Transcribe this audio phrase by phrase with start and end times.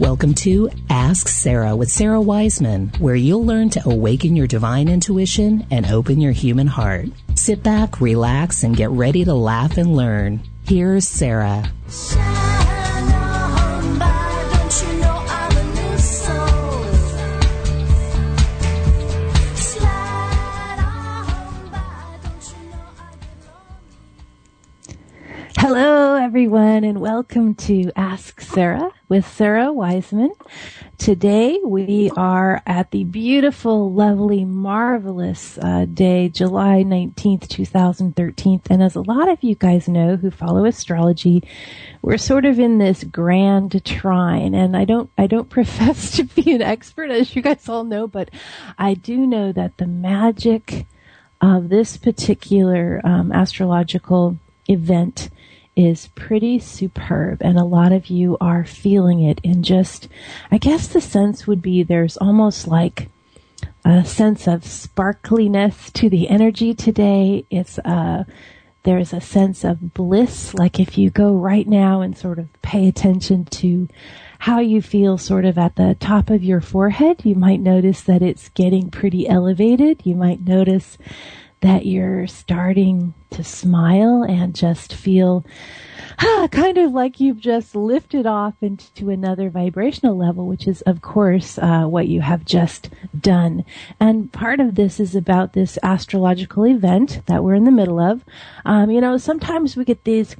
[0.00, 5.66] Welcome to Ask Sarah with Sarah Wiseman, where you'll learn to awaken your divine intuition
[5.70, 7.10] and open your human heart.
[7.34, 10.40] Sit back, relax, and get ready to laugh and learn.
[10.66, 11.70] Here's Sarah.
[11.90, 12.59] Hello,
[26.30, 30.30] everyone, and welcome to Ask Sarah with Sarah Wiseman.
[30.96, 38.62] Today we are at the beautiful, lovely, marvelous uh, day, July 19th, 2013.
[38.70, 41.42] And as a lot of you guys know who follow astrology,
[42.00, 44.54] we're sort of in this grand trine.
[44.54, 48.06] And I don't, I don't profess to be an expert, as you guys all know,
[48.06, 48.30] but
[48.78, 50.86] I do know that the magic
[51.40, 54.38] of this particular um, astrological
[54.68, 55.28] event
[55.76, 60.08] is pretty superb and a lot of you are feeling it in just,
[60.50, 63.08] I guess the sense would be there's almost like
[63.84, 67.44] a sense of sparkliness to the energy today.
[67.50, 68.24] It's, uh,
[68.82, 70.54] there's a sense of bliss.
[70.54, 73.88] Like if you go right now and sort of pay attention to
[74.40, 78.22] how you feel sort of at the top of your forehead, you might notice that
[78.22, 80.00] it's getting pretty elevated.
[80.04, 80.96] You might notice
[81.60, 85.44] that you're starting to smile and just feel
[86.20, 91.00] ah, kind of like you've just lifted off into another vibrational level, which is, of
[91.00, 93.64] course, uh, what you have just done.
[93.98, 98.24] And part of this is about this astrological event that we're in the middle of.
[98.64, 100.36] Um, you know, sometimes we get these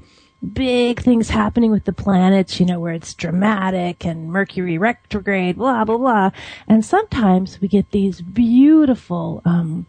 [0.53, 5.85] big things happening with the planets, you know, where it's dramatic and Mercury retrograde, blah,
[5.85, 6.31] blah, blah.
[6.67, 9.87] And sometimes we get these beautiful, um,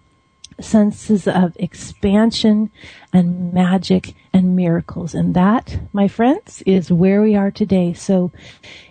[0.60, 2.72] senses of expansion
[3.14, 5.14] and magic and miracles.
[5.14, 7.94] And that, my friends, is where we are today.
[7.94, 8.32] So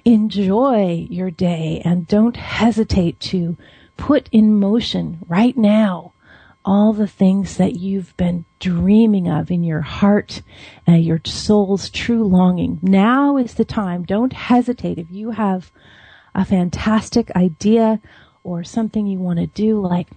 [0.05, 3.57] enjoy your day and don't hesitate to
[3.97, 6.13] put in motion right now
[6.65, 10.43] all the things that you've been dreaming of in your heart
[10.87, 12.79] and your soul's true longing.
[12.83, 14.05] Now is the time.
[14.05, 14.99] Don't hesitate.
[14.99, 15.73] If you have
[16.35, 18.01] a fantastic idea
[18.45, 20.09] or something you want to do, like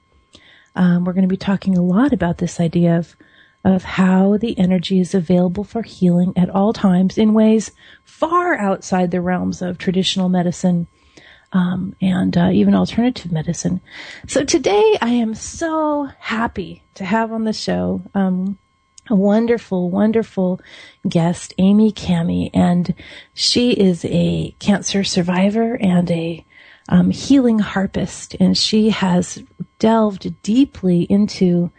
[0.75, 3.17] um, we're going to be talking a lot about this idea of
[3.65, 7.71] of how the energy is available for healing at all times in ways
[8.05, 10.87] far outside the realms of traditional medicine
[11.53, 13.81] um, and uh, even alternative medicine.
[14.27, 18.59] So today I am so happy to have on the show um,
[19.09, 20.61] a wonderful, wonderful
[21.09, 22.95] guest, Amy Camie, and
[23.35, 26.45] she is a cancer survivor and a
[26.89, 29.43] um, healing harpist, and she has
[29.79, 31.71] delved deeply into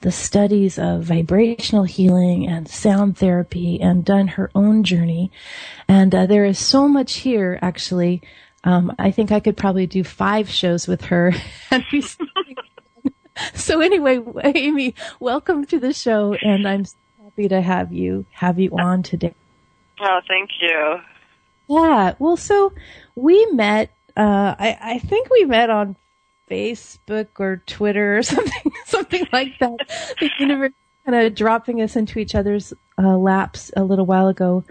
[0.00, 5.30] the studies of vibrational healing and sound therapy and done her own journey.
[5.88, 8.22] And uh, there is so much here, actually,
[8.64, 11.32] um, I think I could probably do five shows with her.
[13.54, 18.58] so anyway, Amy, welcome to the show, and I'm so happy to have you have
[18.58, 19.34] you on today.
[20.00, 21.00] Oh, thank you.
[21.68, 22.14] Yeah.
[22.18, 22.72] Well, so
[23.14, 23.90] we met.
[24.16, 25.96] Uh, I, I think we met on
[26.50, 29.76] Facebook or Twitter or something, something like that.
[30.20, 30.72] the universe
[31.04, 34.64] kind of dropping us into each other's uh, laps a little while ago.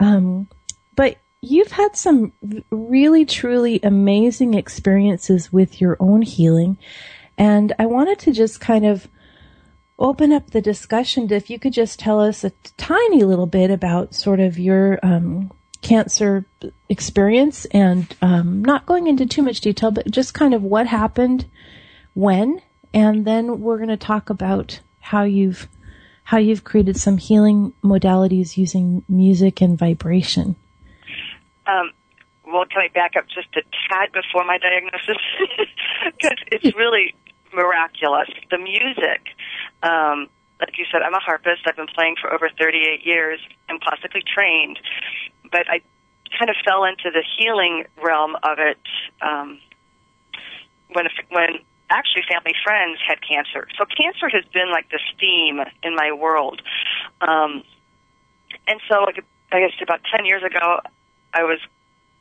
[0.00, 0.48] Um,
[0.94, 2.32] but you've had some
[2.70, 6.78] really truly amazing experiences with your own healing.
[7.36, 9.08] And I wanted to just kind of
[9.98, 13.70] open up the discussion to if you could just tell us a tiny little bit
[13.70, 15.52] about sort of your um,
[15.84, 16.46] cancer
[16.88, 21.46] experience and um, not going into too much detail, but just kind of what happened
[22.14, 22.60] when.
[22.92, 25.68] And then we're going to talk about how you've
[26.24, 30.56] how you've created some healing modalities using music and vibration.
[31.66, 31.92] Um,
[32.46, 35.16] well, can I back up just a tad before my diagnosis?
[36.04, 37.14] Because it's really
[37.54, 38.28] miraculous.
[38.50, 39.32] The music,
[39.82, 40.28] um,
[40.60, 41.62] like you said, I'm a harpist.
[41.66, 43.40] I've been playing for over 38 years.
[43.68, 44.78] I'm classically trained,
[45.54, 45.80] but I
[46.36, 48.82] kind of fell into the healing realm of it
[49.22, 49.60] um,
[50.92, 53.68] when when actually family friends had cancer.
[53.78, 56.60] So cancer has been like this theme in my world.
[57.20, 57.62] Um,
[58.66, 59.06] and so,
[59.52, 60.80] I guess about 10 years ago,
[61.32, 61.60] I was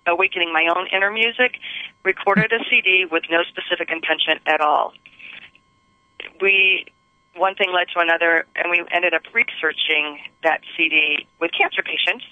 [0.06, 1.58] awakening my own inner music,
[2.04, 4.94] recorded a CD with no specific intention at all.
[6.40, 6.86] We,
[7.36, 12.26] one thing led to another, and we ended up researching that CD with cancer patients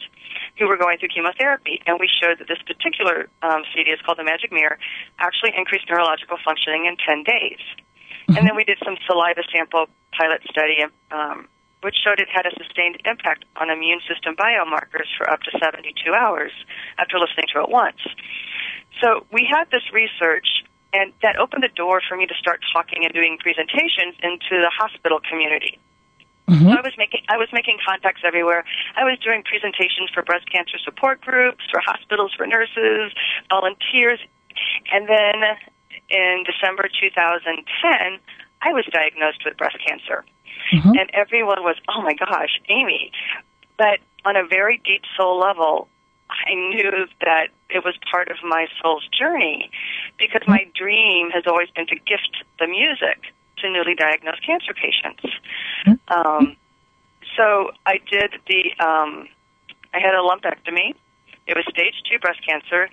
[0.58, 4.18] who were going through chemotherapy, and we showed that this particular um, CD is called
[4.18, 4.78] the Magic Mirror,
[5.20, 7.62] actually increased neurological functioning in 10 days.
[7.62, 8.38] Mm-hmm.
[8.38, 11.48] And then we did some saliva sample pilot study um,
[11.82, 16.14] which showed it had a sustained impact on immune system biomarkers for up to 72
[16.14, 16.52] hours
[16.98, 17.98] after listening to it once.
[19.02, 23.04] So we had this research, and that opened the door for me to start talking
[23.04, 25.80] and doing presentations into the hospital community.
[26.48, 26.68] Mm-hmm.
[26.68, 28.66] So I was making I was making contacts everywhere.
[28.98, 33.14] I was doing presentations for breast cancer support groups, for hospitals, for nurses,
[33.50, 34.20] volunteers,
[34.92, 35.56] and then
[36.10, 38.20] in December 2010,
[38.62, 40.26] I was diagnosed with breast cancer.
[40.74, 40.98] Mm-hmm.
[40.98, 43.12] And everyone was, oh my gosh, Amy.
[43.78, 45.88] But on a very deep soul level,
[46.48, 49.70] I knew that it was part of my soul's journey
[50.18, 55.24] because my dream has always been to gift the music to newly diagnosed cancer patients.
[56.08, 56.56] Um,
[57.38, 59.28] so I did the, um,
[59.94, 60.96] I had a lumpectomy.
[61.48, 62.90] It was stage two breast cancer.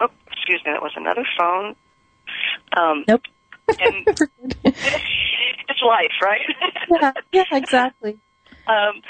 [0.00, 1.76] Oh, excuse me, that was another phone.
[2.76, 3.22] Um, nope.
[3.68, 4.06] and
[4.64, 6.40] it's life, right?
[6.90, 8.18] yeah, yeah, exactly.
[8.66, 9.02] Um,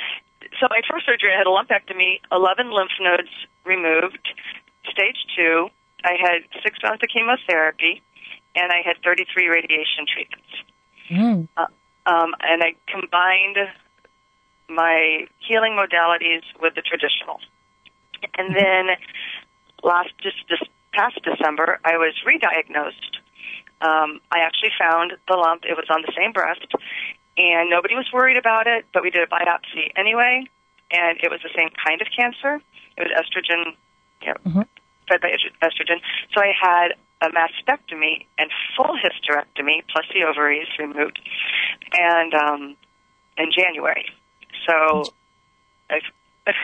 [0.58, 3.30] so my first surgery, I had a lumpectomy, 11 lymph nodes
[3.64, 4.28] removed,
[4.90, 5.68] stage two.
[6.04, 8.02] I had six months of chemotherapy,
[8.54, 10.52] and I had 33 radiation treatments.
[11.10, 11.48] Mm.
[11.56, 11.66] Uh,
[12.06, 13.56] um, and I combined
[14.68, 17.40] my healing modalities with the traditional.
[18.36, 18.96] And then
[19.82, 20.60] last just this
[20.92, 23.18] past December, I was re-diagnosed.
[23.80, 25.64] Um, I actually found the lump.
[25.64, 26.66] It was on the same breast,
[27.36, 28.86] and nobody was worried about it.
[28.92, 30.48] But we did a biopsy anyway,
[30.90, 32.60] and it was the same kind of cancer.
[32.96, 33.74] It was estrogen,
[34.22, 34.66] you know, Mhm.
[35.08, 35.30] fed by
[35.62, 36.00] estrogen.
[36.34, 41.20] So I had a mastectomy and full hysterectomy plus the ovaries removed,
[41.92, 42.76] and um,
[43.38, 44.06] in January.
[44.66, 45.04] So
[45.90, 46.02] I've,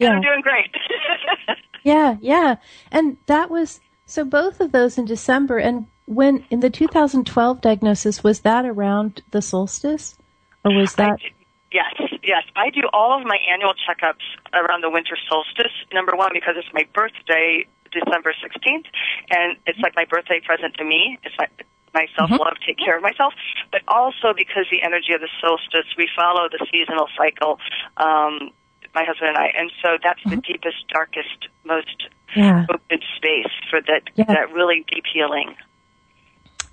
[0.00, 0.10] yeah.
[0.12, 0.74] I'm doing great.
[1.82, 2.56] Yeah, yeah.
[2.92, 8.22] And that was so both of those in December and when in the 2012 diagnosis
[8.22, 10.18] was that around the solstice
[10.62, 11.28] or was that do-
[11.72, 12.44] yes, yes.
[12.56, 15.72] I do all of my annual checkups around the winter solstice.
[15.92, 18.86] Number one, because it's my birthday, December 16th,
[19.30, 21.18] and it's like my birthday present to me.
[21.24, 21.50] It's like
[21.94, 23.34] my self love, take care of myself,
[23.72, 27.58] but also because the energy of the solstice, we follow the seasonal cycle.
[27.96, 28.50] Um,
[28.94, 32.66] my husband and I, and so that's the deepest, darkest, most Yeah.
[32.68, 34.24] open space for that Yeah.
[34.26, 35.54] that really deep healing.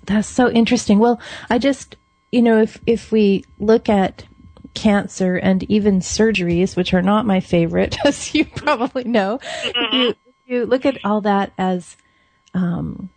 [0.04, 0.98] That's so interesting.
[0.98, 1.96] Well, I just,
[2.32, 4.24] you know, if if we look at
[4.74, 10.14] cancer and even surgeries, which are not my favorite, as you probably know, if you,
[10.46, 11.96] you look at all that as,
[12.54, 13.10] um,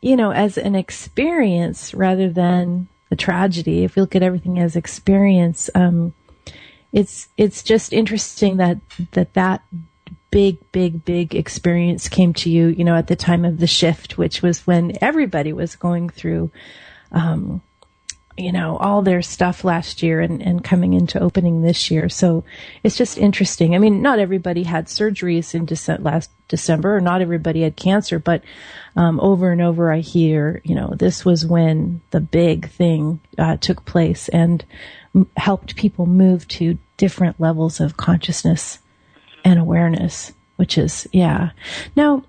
[0.00, 3.84] you know, as an experience rather than a tragedy.
[3.84, 6.14] If we look at everything as experience, um,
[6.92, 8.78] it's it's just interesting that
[9.12, 9.62] that that
[10.34, 14.18] big, big, big experience came to you, you know, at the time of the shift,
[14.18, 16.50] which was when everybody was going through,
[17.12, 17.62] um,
[18.36, 22.08] you know, all their stuff last year and, and coming into opening this year.
[22.08, 22.44] So
[22.82, 23.74] it's just interesting.
[23.74, 28.18] I mean, not everybody had surgeries in Dece- last December or not everybody had cancer,
[28.18, 28.42] but,
[28.96, 33.56] um, over and over I hear, you know, this was when the big thing, uh,
[33.56, 34.64] took place and
[35.14, 38.80] m- helped people move to different levels of consciousness
[39.44, 41.50] and awareness, which is, yeah.
[41.94, 42.24] Now,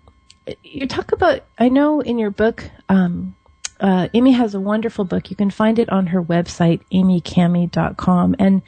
[0.64, 3.36] you talk about, I know in your book, um,
[3.80, 5.30] uh, Amy has a wonderful book.
[5.30, 8.36] You can find it on her website, amycamie.com.
[8.40, 8.62] And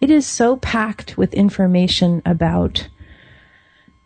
[0.00, 2.88] it is so packed with information about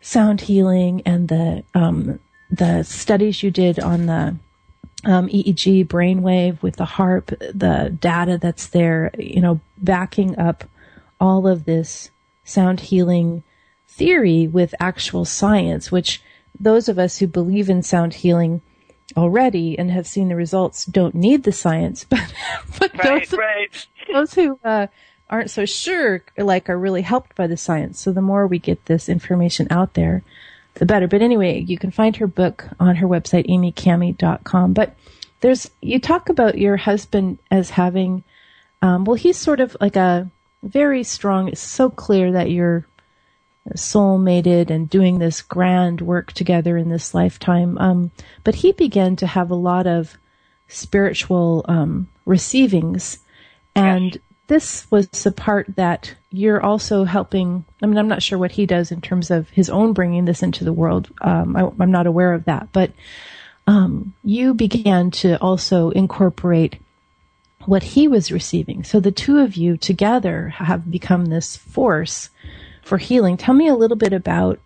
[0.01, 4.37] sound healing and the, um, the studies you did on the
[5.05, 10.65] um, EEG brainwave with the harp, the data that's there, you know, backing up
[11.21, 12.11] all of this
[12.45, 13.43] sound healing
[13.87, 16.23] theory with actual science, which
[16.59, 18.61] those of us who believe in sound healing
[19.17, 22.33] already and have seen the results don't need the science, but,
[22.79, 23.87] but Right, those, right.
[24.13, 24.87] those who uh,
[25.31, 28.01] aren't so sure, like, are really helped by the science.
[28.01, 30.23] So the more we get this information out there,
[30.75, 31.09] the better.
[31.09, 34.73] But anyway, you can find her book on her website, amycamie.com.
[34.75, 34.95] But
[35.41, 38.25] there's, you talk about your husband as having,
[38.83, 40.31] um, well, he's sort of like a
[40.63, 42.87] very strong, it's so clear that you're
[43.75, 47.79] soulmated and doing this grand work together in this lifetime.
[47.79, 48.11] Um,
[48.45, 50.17] but he began to have a lot of
[50.69, 53.19] spiritual um, receivings,
[53.75, 57.65] and this was the part that you're also helping.
[57.83, 60.43] I mean, I'm not sure what he does in terms of his own bringing this
[60.43, 61.09] into the world.
[61.21, 62.93] Um, I, I'm not aware of that, but
[63.67, 66.77] um, you began to also incorporate
[67.67, 68.83] what he was receiving.
[68.83, 72.31] So the two of you together have become this force
[72.89, 73.37] for healing.
[73.37, 74.59] Tell me a little bit about,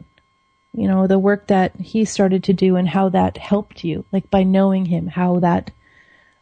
[0.73, 4.31] you know, the work that he started to do and how that helped you, like
[4.31, 5.73] by knowing him, how that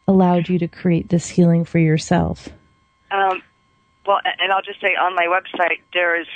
[0.06, 2.48] allowed you to create this healing for yourself.
[3.10, 3.42] Um,
[4.06, 6.26] well, and I'll just say on my website there is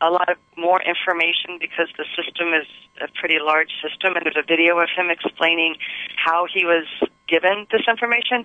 [0.00, 2.66] a lot of more information because the system is
[3.02, 5.76] a pretty large system, and there's a video of him explaining
[6.16, 6.86] how he was
[7.28, 8.44] given this information,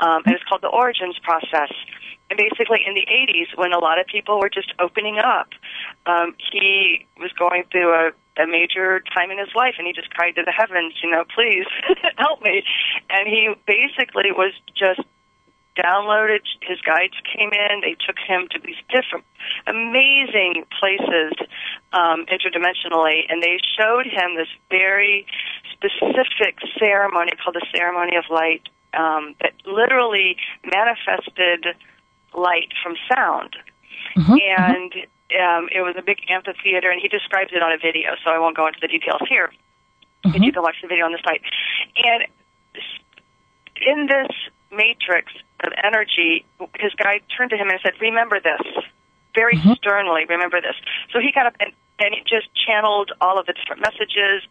[0.00, 1.70] um, and it's called the Origins Process.
[2.30, 5.48] And basically, in the 80s, when a lot of people were just opening up,
[6.06, 8.12] um, he was going through a,
[8.42, 11.24] a major time in his life, and he just cried to the heavens, you know,
[11.34, 11.66] please
[12.16, 12.64] help me.
[13.10, 15.00] And he basically was just
[15.76, 16.40] downloaded.
[16.62, 17.80] His guides came in.
[17.80, 19.24] They took him to these different,
[19.66, 21.32] amazing places
[21.92, 25.26] um, interdimensionally, and they showed him this very
[25.72, 28.62] specific ceremony called the Ceremony of Light
[28.94, 31.74] um, that literally manifested
[32.34, 33.56] light from sound.
[34.16, 34.62] Mm-hmm, mm-hmm.
[34.64, 34.92] And
[35.40, 38.38] um, it was a big amphitheater, and he describes it on a video, so I
[38.38, 39.52] won't go into the details here.
[40.22, 40.50] But you mm-hmm.
[40.50, 41.42] can watch the video on the site.
[41.96, 42.24] And
[43.86, 44.30] in this
[44.70, 46.44] matrix of energy,
[46.78, 48.62] his guide turned to him and said, Remember this.
[49.34, 49.72] Very mm-hmm.
[49.74, 50.76] sternly, remember this.
[51.12, 54.42] So he got up and and he just channeled all of the different messages.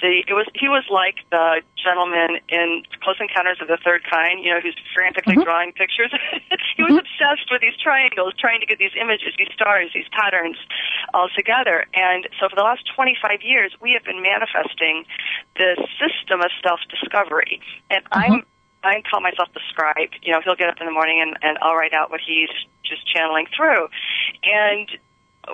[0.00, 4.44] The it was he was like the gentleman in Close Encounters of the Third Kind,
[4.44, 5.44] you know, who's frantically Mhm.
[5.44, 6.12] drawing pictures.
[6.76, 7.02] he was mm-hmm.
[7.02, 10.56] obsessed with these triangles, trying to get these images, these stars, these patterns
[11.14, 11.86] all together.
[11.94, 15.04] And so for the last 25 years, we have been manifesting
[15.58, 17.60] this system of self-discovery.
[17.90, 18.32] And mm-hmm.
[18.32, 18.46] I'm
[18.84, 20.10] I call myself the scribe.
[20.22, 22.50] You know, he'll get up in the morning and, and I'll write out what he's
[22.84, 23.88] just channeling through.
[24.44, 24.88] And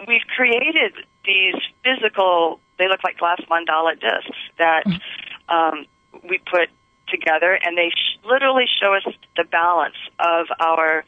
[0.06, 0.92] we've created
[1.25, 1.54] these
[1.85, 4.85] physical, they look like glass mandala discs that
[5.49, 5.87] um,
[6.28, 6.68] we put
[7.11, 9.05] together, and they sh- literally show us
[9.37, 11.05] the balance of our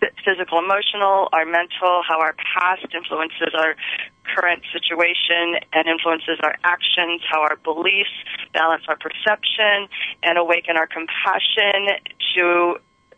[0.00, 3.76] ph- physical, emotional, our mental, how our past influences our
[4.34, 8.14] current situation and influences our actions, how our beliefs
[8.52, 9.88] balance our perception,
[10.22, 11.98] and awaken our compassion
[12.36, 12.76] to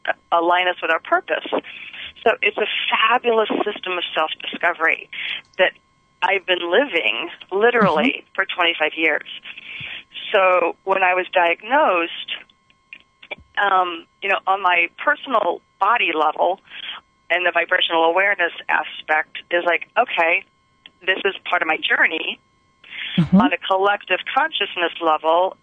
[0.09, 1.47] uh, align us with our purpose.
[2.25, 5.11] So it's a fabulous system of self discovery
[5.59, 5.73] that
[6.23, 9.29] I've been living literally for 25 years.
[10.33, 12.37] So when I was diagnosed,
[13.59, 16.61] um, you know, on my personal body level
[17.31, 20.45] and the vibrational awareness aspect is like, okay,
[21.01, 22.41] this is part of my journey.
[23.41, 25.57] On a collective consciousness level,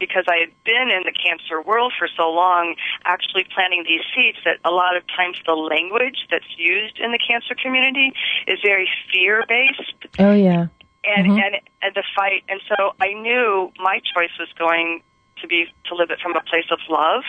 [0.00, 4.38] because I had been in the cancer world for so long, actually planting these seeds
[4.44, 8.12] that a lot of times the language that's used in the cancer community
[8.46, 10.66] is very fear based Oh yeah.
[11.06, 11.42] And, Mhm.
[11.44, 15.02] and and the fight and so I knew my choice was going
[15.40, 17.22] to be to live it from a place of love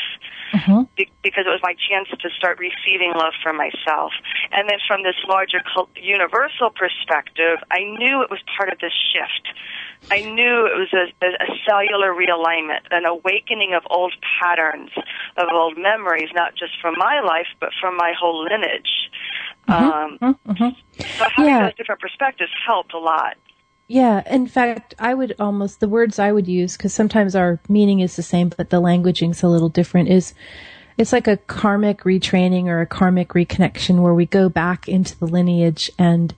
[0.53, 0.88] Mhm.
[0.96, 4.13] be- because it was my chance to start receiving love for myself.
[4.53, 5.62] And then from this larger
[5.98, 9.51] universal perspective, I knew it was part of this shift.
[10.10, 14.91] I knew it was a, a, cellular realignment, an awakening of old patterns,
[15.36, 19.10] of old memories, not just from my life, but from my whole lineage.
[19.67, 20.39] Um, Mhm.
[20.48, 20.75] Mhm.
[21.17, 21.63] so having Yeah.
[21.65, 23.36] those different perspectives helped a lot.
[23.88, 28.01] Yeah, in fact, I would almost the words I would use because sometimes our meaning
[28.01, 30.10] is the same, but the languaging's a little different.
[30.10, 30.34] Is
[30.98, 35.27] it's like a karmic retraining or a karmic reconnection where we go back into the
[35.27, 36.36] lineage and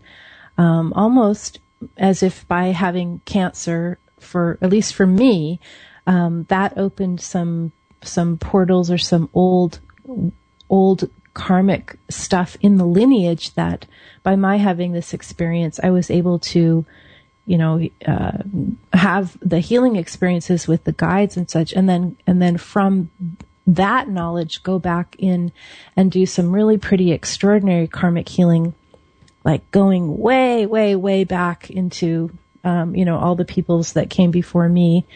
[0.57, 1.59] um, almost
[1.97, 5.59] as if by having cancer for at least for me,
[6.05, 7.71] um, that opened some
[8.03, 9.79] some portals or some old
[10.69, 13.85] old karmic stuff in the lineage that
[14.21, 16.85] by my having this experience, I was able to
[17.49, 18.37] you know, uh,
[18.93, 23.09] have the healing experiences with the guides and such, and then and then from
[23.65, 25.51] that knowledge go back in
[25.97, 28.75] and do some really pretty extraordinary karmic healing,
[29.43, 32.29] like going way, way, way back into
[32.63, 35.07] um, you know all the peoples that came before me,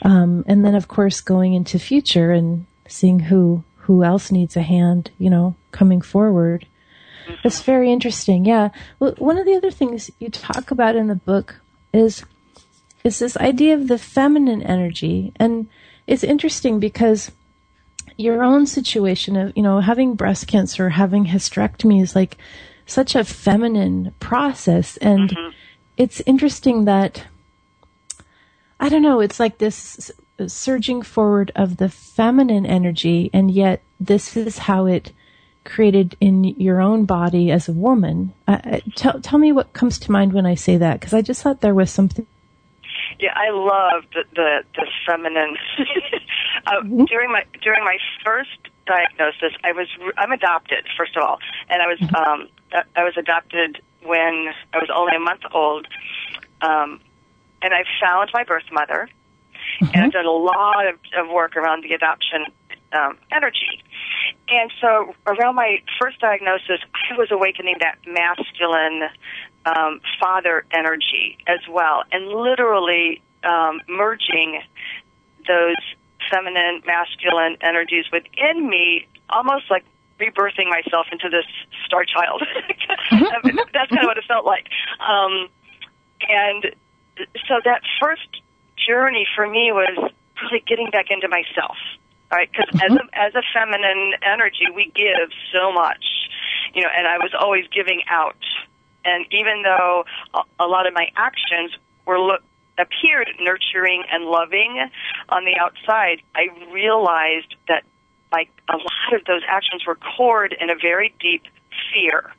[0.00, 4.62] um, and then of course going into future and seeing who who else needs a
[4.62, 6.66] hand, you know, coming forward.
[7.42, 8.46] That's very interesting.
[8.46, 8.70] Yeah.
[8.98, 11.60] Well, one of the other things you talk about in the book
[11.96, 12.24] is
[13.04, 15.68] is this idea of the feminine energy, and
[16.06, 17.30] it's interesting because
[18.16, 22.36] your own situation of you know having breast cancer, having hysterectomy is like
[22.86, 25.50] such a feminine process, and mm-hmm.
[25.96, 27.24] it's interesting that
[28.80, 29.20] I don't know.
[29.20, 30.10] It's like this
[30.46, 35.12] surging forward of the feminine energy, and yet this is how it
[35.66, 38.32] created in your own body as a woman.
[38.48, 41.20] Uh, uh, tell tell me what comes to mind when I say that, because I
[41.22, 42.26] just thought there was something.
[43.18, 45.56] Yeah, I love the the, the feminine.
[46.66, 51.82] uh, during my during my first diagnosis, I was I'm adopted first of all, and
[51.82, 52.48] I was um,
[52.94, 55.86] I was adopted when I was only a month old,
[56.62, 57.00] um,
[57.60, 59.08] and I found my birth mother,
[59.80, 62.46] and I've done a lot of, of work around the adoption
[62.96, 63.82] um, energy.
[64.48, 66.80] And so around my first diagnosis,
[67.10, 69.08] I was awakening that masculine
[69.66, 74.62] um, father energy as well, and literally um, merging
[75.46, 75.76] those
[76.30, 79.84] feminine, masculine energies within me, almost like
[80.20, 81.44] rebirthing myself into this
[81.84, 82.42] star child.
[83.10, 84.66] That's kind of what it felt like.
[85.00, 85.48] Um,
[86.28, 86.74] and
[87.48, 88.28] so that first
[88.76, 91.76] journey for me was really getting back into myself.
[92.30, 93.08] Right, because as a mm-hmm.
[93.12, 96.04] as a feminine energy, we give so much,
[96.74, 96.88] you know.
[96.96, 98.42] And I was always giving out,
[99.04, 101.70] and even though a, a lot of my actions
[102.04, 102.42] were look
[102.78, 104.88] appeared nurturing and loving
[105.28, 107.84] on the outside, I realized that
[108.32, 111.44] like a lot of those actions were cored in a very deep
[111.92, 112.32] fear.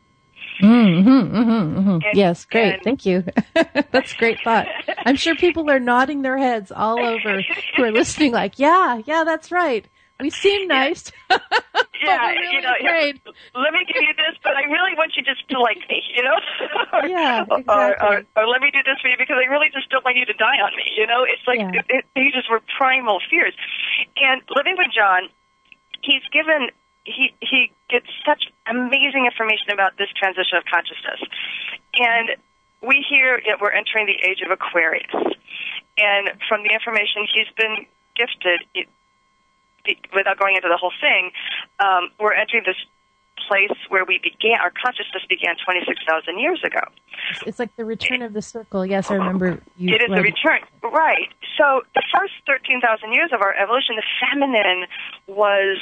[0.62, 1.90] Mm-hmm, mm-hmm, mm-hmm.
[1.90, 2.74] And- yes, great.
[2.76, 3.24] and- Thank you.
[3.92, 4.68] That's great thought.
[5.06, 7.42] I'm sure people are nodding their heads all over
[7.76, 9.88] who are listening, like, yeah, yeah, that's right.
[10.20, 11.12] We seem nice.
[11.30, 13.22] yeah, really you know, afraid.
[13.54, 16.24] let me give you this, but I really want you just to like me, you
[16.24, 16.38] know?
[17.08, 18.08] Yeah, or, exactly.
[18.08, 20.26] or, or let me do this for you because I really just don't want you
[20.26, 21.24] to die on me, you know?
[21.24, 21.70] It's like, Yeah.
[21.82, 23.54] it, it, these just were primal fears.
[24.18, 25.30] And living with John,
[26.02, 26.70] he's given,
[27.08, 31.24] he, he gets such amazing information about this transition of consciousness.
[31.96, 32.36] And
[32.84, 35.10] we hear that we're entering the age of Aquarius.
[35.98, 38.88] And from the information he's been gifted, it,
[40.14, 41.32] without going into the whole thing,
[41.80, 42.78] um, we're entering this
[43.48, 46.82] place where we began, our consciousness began 26,000 years ago.
[47.46, 48.86] It's like the return of the circle.
[48.86, 49.96] Yes, I remember you.
[49.96, 50.60] It is the return.
[50.84, 51.32] Right.
[51.58, 54.86] So the first 13,000 years of our evolution, the feminine
[55.28, 55.78] was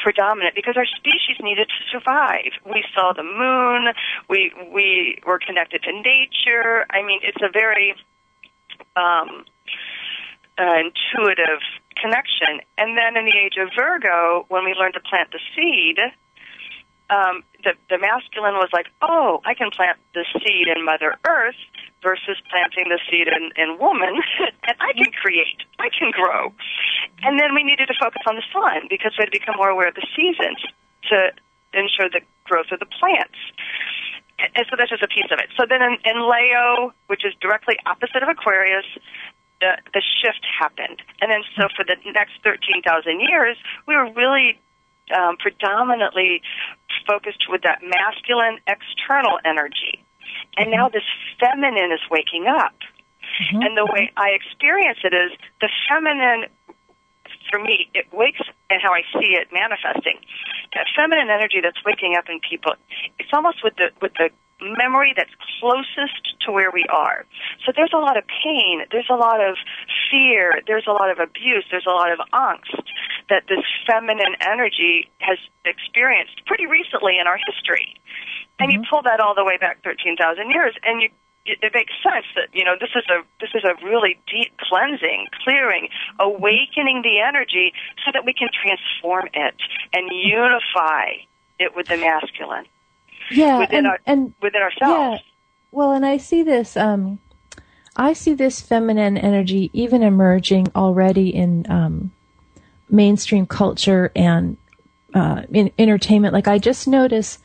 [0.00, 2.52] predominant because our species needed to survive.
[2.64, 3.92] We saw the moon.
[4.28, 6.86] We, we were connected to nature.
[6.90, 7.94] I mean, it's a very,
[8.96, 9.44] um,
[10.58, 11.60] uh, intuitive
[11.96, 12.60] connection.
[12.76, 15.98] And then in the age of Virgo, when we learned to plant the seed,
[17.10, 21.58] um, the, the masculine was like, oh, I can plant the seed in Mother Earth
[22.02, 24.14] versus planting the seed in, in woman,
[24.66, 26.54] and I can create, I can grow.
[27.22, 29.68] And then we needed to focus on the sun because we had to become more
[29.68, 30.62] aware of the seasons
[31.10, 31.34] to
[31.74, 33.36] ensure the growth of the plants.
[34.40, 35.52] And so that's just a piece of it.
[35.58, 38.86] So then in, in Leo, which is directly opposite of Aquarius,
[39.60, 41.02] the, the shift happened.
[41.20, 44.58] And then so for the next 13,000 years, we were really
[45.12, 46.42] um, predominantly
[47.06, 50.04] focused with that masculine external energy.
[50.56, 51.06] And now this
[51.38, 52.74] feminine is waking up.
[53.40, 53.62] Mm-hmm.
[53.62, 56.50] And the way I experience it is the feminine,
[57.50, 60.18] for me, it wakes and how I see it manifesting.
[60.74, 62.74] That feminine energy that's waking up in people,
[63.18, 67.24] it's almost with the with the memory that's closest to where we are.
[67.64, 69.56] So there's a lot of pain, there's a lot of
[70.10, 72.84] fear, there's a lot of abuse, there's a lot of angst
[73.30, 77.94] that this feminine energy has experienced pretty recently in our history.
[78.58, 81.08] And you pull that all the way back 13,000 years and you
[81.46, 85.26] it, makes sense that you know this is a this is a really deep cleansing,
[85.42, 85.88] clearing,
[86.18, 87.72] awakening the energy
[88.04, 89.54] so that we can transform it
[89.92, 91.24] and unify
[91.58, 92.66] it with the masculine
[93.30, 95.22] Yeah, within and, our and within ourselves.
[95.70, 96.76] Well, and I see this.
[96.76, 97.20] Um,
[97.96, 102.12] I see this feminine energy even emerging already in um,
[102.90, 104.56] mainstream culture and
[105.14, 106.34] uh, in entertainment.
[106.34, 107.38] Like I just notice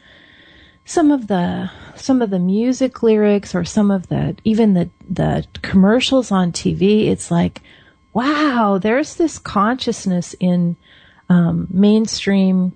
[0.86, 5.46] some of the some of the music lyrics or some of the even the the
[5.62, 7.08] commercials on TV.
[7.08, 7.62] It's like,
[8.14, 10.78] wow, there's this consciousness in
[11.30, 12.74] um, mainstream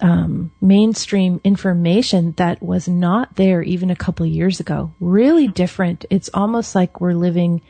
[0.00, 4.92] um, mainstream information that was not there even a couple years ago.
[4.98, 6.04] Really different.
[6.10, 7.62] It's almost like we're living.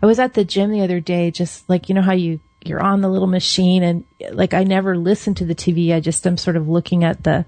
[0.00, 2.82] I was at the gym the other day, just like you know how you you're
[2.82, 5.94] on the little machine and like I never listen to the TV.
[5.94, 7.44] I just am sort of looking at the,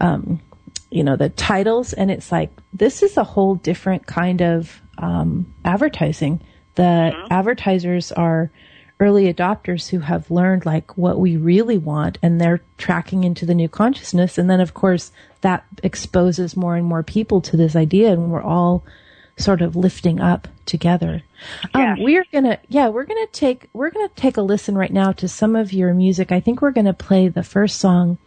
[0.00, 0.40] um,
[0.90, 5.54] you know, the titles and it's like this is a whole different kind of um,
[5.64, 6.40] advertising.
[6.74, 8.50] The advertisers are
[9.00, 13.54] early adopters who have learned like what we really want and they're tracking into the
[13.54, 18.12] new consciousness and then of course that exposes more and more people to this idea
[18.12, 18.84] and we're all
[19.36, 21.22] sort of lifting up together.
[21.74, 25.28] Um, we're gonna yeah we're gonna take we're gonna take a listen right now to
[25.28, 26.32] some of your music.
[26.32, 28.18] I think we're gonna play the first song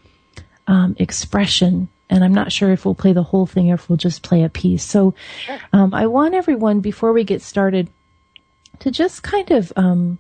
[0.68, 3.98] um, expression and i'm not sure if we'll play the whole thing or if we'll
[3.98, 4.84] just play a piece.
[4.84, 5.14] So
[5.72, 7.90] um, i want everyone before we get started
[8.80, 10.20] to just kind of um,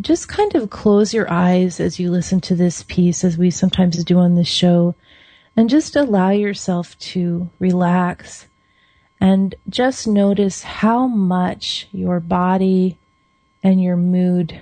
[0.00, 4.02] just kind of close your eyes as you listen to this piece, as we sometimes
[4.04, 4.94] do on this show,
[5.56, 8.46] and just allow yourself to relax
[9.20, 12.98] and just notice how much your body
[13.62, 14.60] and your mood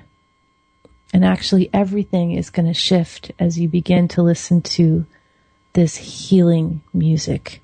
[1.14, 5.06] and actually everything is going to shift as you begin to listen to
[5.72, 7.62] this healing music.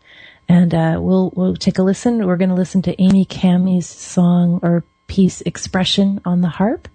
[0.48, 2.26] And uh, we'll we'll take a listen.
[2.26, 6.88] We're going to listen to Amy Camie's song or piece "Expression" on the harp.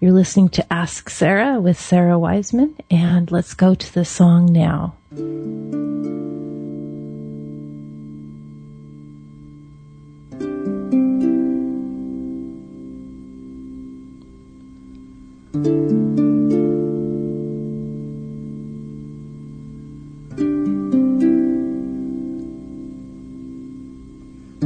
[0.00, 4.94] You're listening to Ask Sarah with Sarah Wiseman, and let's go to the song now.
[15.64, 15.66] thank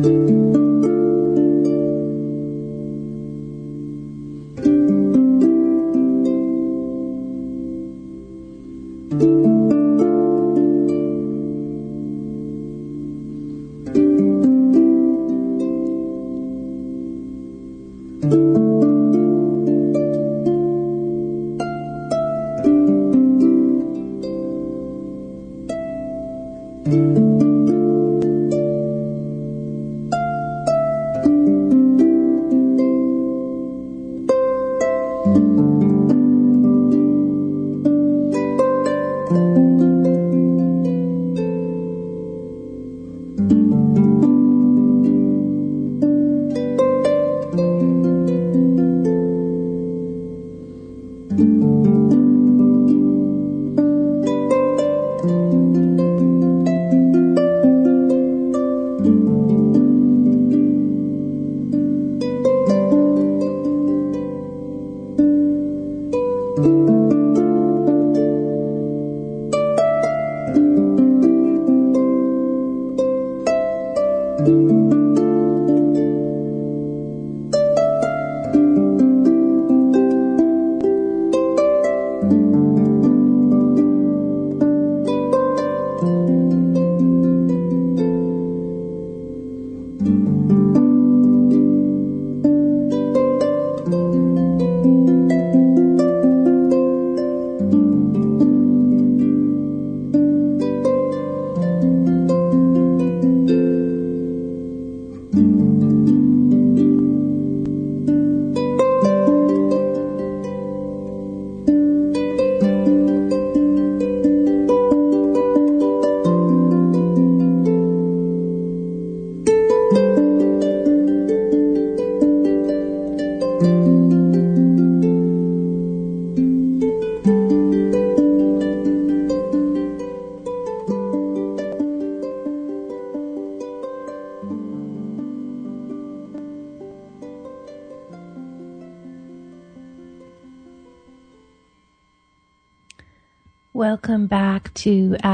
[0.05, 0.30] you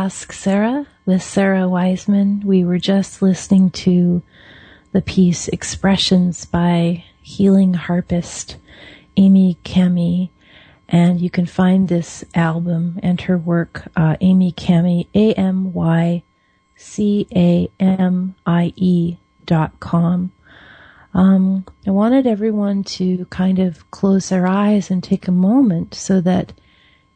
[0.07, 2.41] Ask Sarah with Sarah Wiseman.
[2.45, 4.23] We were just listening to
[4.93, 8.57] the piece Expressions by healing harpist
[9.17, 10.31] Amy Camie.
[10.89, 16.37] And you can find this album and her work, uh, Amy Camie, A-M-Y-C-A-M-I-E
[19.45, 20.33] dot com.
[21.15, 26.21] Um, I wanted everyone to kind of close their eyes and take a moment so
[26.21, 26.53] that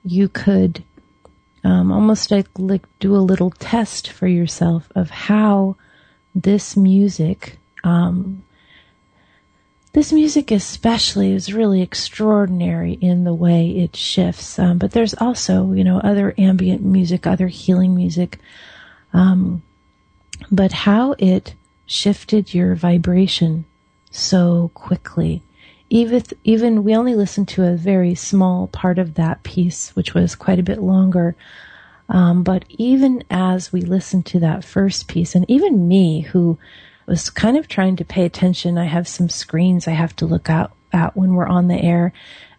[0.05, 0.83] you could
[1.64, 5.77] um, almost like, like do a little test for yourself of how
[6.35, 8.42] this music, um,
[9.92, 14.59] this music especially is really extraordinary in the way it shifts.
[14.59, 18.38] Um, but there's also, you know, other ambient music, other healing music.
[19.12, 19.62] Um,
[20.51, 21.55] but how it
[21.87, 23.64] shifted your vibration
[24.11, 25.42] so quickly
[25.90, 30.37] even even we only listened to a very small part of that piece, which was
[30.37, 31.35] quite a bit longer.
[32.09, 36.59] Um, but even as we listened to that first piece, and even me, who
[37.07, 40.48] was kind of trying to pay attention, I have some screens I have to look
[40.48, 42.12] out at when we're on the air,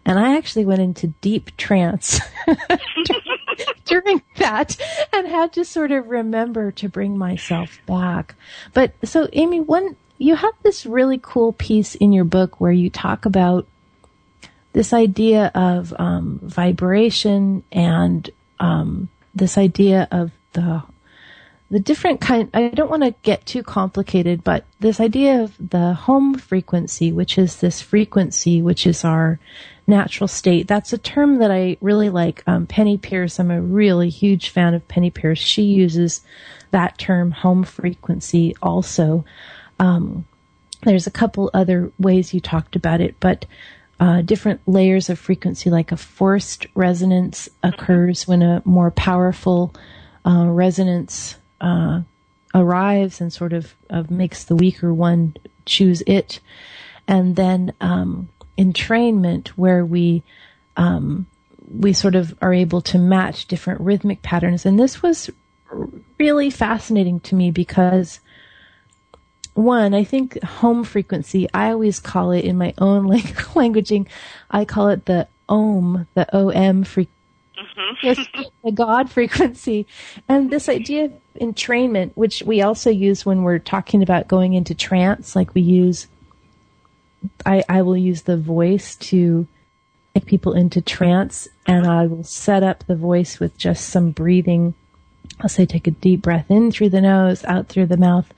[0.04, 2.20] and I actually went into deep trance
[3.84, 4.76] during that
[5.12, 8.34] and had to sort of remember to bring myself back.
[8.72, 12.88] But so, Amy, one you have this really cool piece in your book where you
[12.88, 13.66] talk about
[14.72, 18.30] this idea of um, vibration and
[18.60, 20.82] um, this idea of the
[21.70, 22.50] the different kind.
[22.52, 27.38] I don't want to get too complicated, but this idea of the home frequency, which
[27.38, 29.40] is this frequency, which is our
[29.86, 30.68] natural state.
[30.68, 32.42] That's a term that I really like.
[32.46, 33.40] Um, Penney Peirce.
[33.40, 36.20] I'm a really huge fan of Penney Peirce She uses
[36.72, 39.24] that term home frequency also.
[39.82, 40.26] Um,
[40.84, 43.46] there's a couple other ways you talked about it, but
[43.98, 49.74] uh, different layers of frequency, like a forced resonance, occurs when a more powerful
[50.24, 52.02] uh, resonance uh,
[52.54, 56.38] arrives and sort of, of, makes the weaker one choose it.
[57.08, 60.22] And then um, entrainment, where we
[60.76, 61.26] um,
[61.68, 64.64] we sort of are able to match different rhythmic patterns.
[64.64, 65.28] And this was
[66.18, 68.20] really fascinating to me because
[69.54, 74.08] one, I think home frequency, I always call it in my own like languaging,
[74.50, 77.18] I call it the OM, the OM frequency.
[78.02, 78.42] Mm-hmm.
[78.64, 79.86] the God frequency.
[80.28, 84.74] And this idea of entrainment, which we also use when we're talking about going into
[84.74, 86.08] trance, like we use,
[87.46, 89.46] I, I will use the voice to
[90.14, 94.74] take people into trance and I will set up the voice with just some breathing.
[95.40, 98.32] I'll say take a deep breath in through the nose, out through the mouth.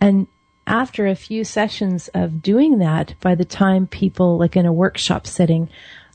[0.00, 0.26] And
[0.70, 5.26] after a few sessions of doing that, by the time people, like in a workshop
[5.26, 5.68] setting,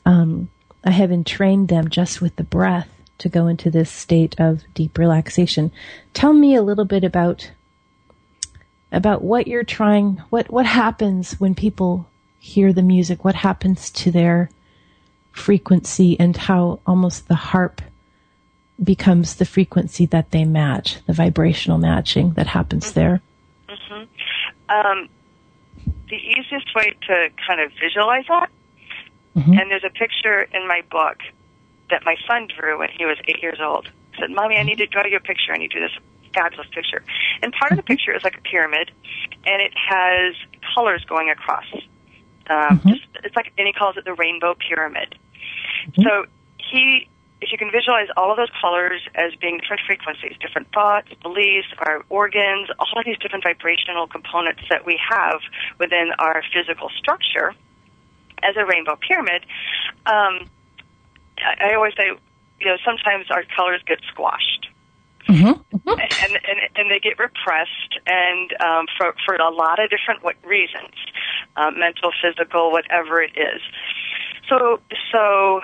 [0.06, 0.48] um,
[0.82, 2.88] I have entrained them just with the breath
[3.18, 5.70] to go into this state of deep relaxation.
[6.14, 7.50] Tell me a little bit about
[8.90, 10.22] about what you're trying.
[10.30, 13.24] What what happens when people hear the music?
[13.24, 14.48] What happens to their
[15.32, 17.82] frequency, and how almost the harp
[18.82, 23.20] becomes the frequency that they match, the vibrational matching that happens there.
[24.68, 24.86] Mm-hmm.
[24.86, 25.08] Um,
[26.08, 28.50] the easiest way to kind of visualize that,
[29.36, 29.52] mm-hmm.
[29.52, 31.18] and there's a picture in my book
[31.90, 33.88] that my son drew when he was eight years old.
[34.12, 35.52] He said, "Mommy, I need to draw you a picture.
[35.52, 35.98] I need to do this
[36.34, 37.02] fabulous picture."
[37.42, 37.92] And part of the mm-hmm.
[37.92, 38.90] picture is like a pyramid,
[39.44, 40.34] and it has
[40.74, 41.66] colors going across.
[42.48, 42.90] Um, mm-hmm.
[42.90, 45.16] just, it's like, and he calls it the rainbow pyramid.
[46.02, 46.26] So
[46.58, 47.08] he,
[47.40, 51.68] if you can visualize all of those colors as being different frequencies, different thoughts, beliefs,
[51.78, 55.40] our organs, all of these different vibrational components that we have
[55.78, 57.54] within our physical structure
[58.42, 59.44] as a rainbow pyramid,
[60.06, 60.48] um,
[61.38, 62.10] I, I always say,
[62.60, 64.68] you know, sometimes our colors get squashed.
[66.22, 70.36] And, and and they get repressed, and um, for for a lot of different what
[70.44, 70.94] reasons,
[71.56, 73.60] uh, mental, physical, whatever it is.
[74.48, 74.78] So
[75.10, 75.62] so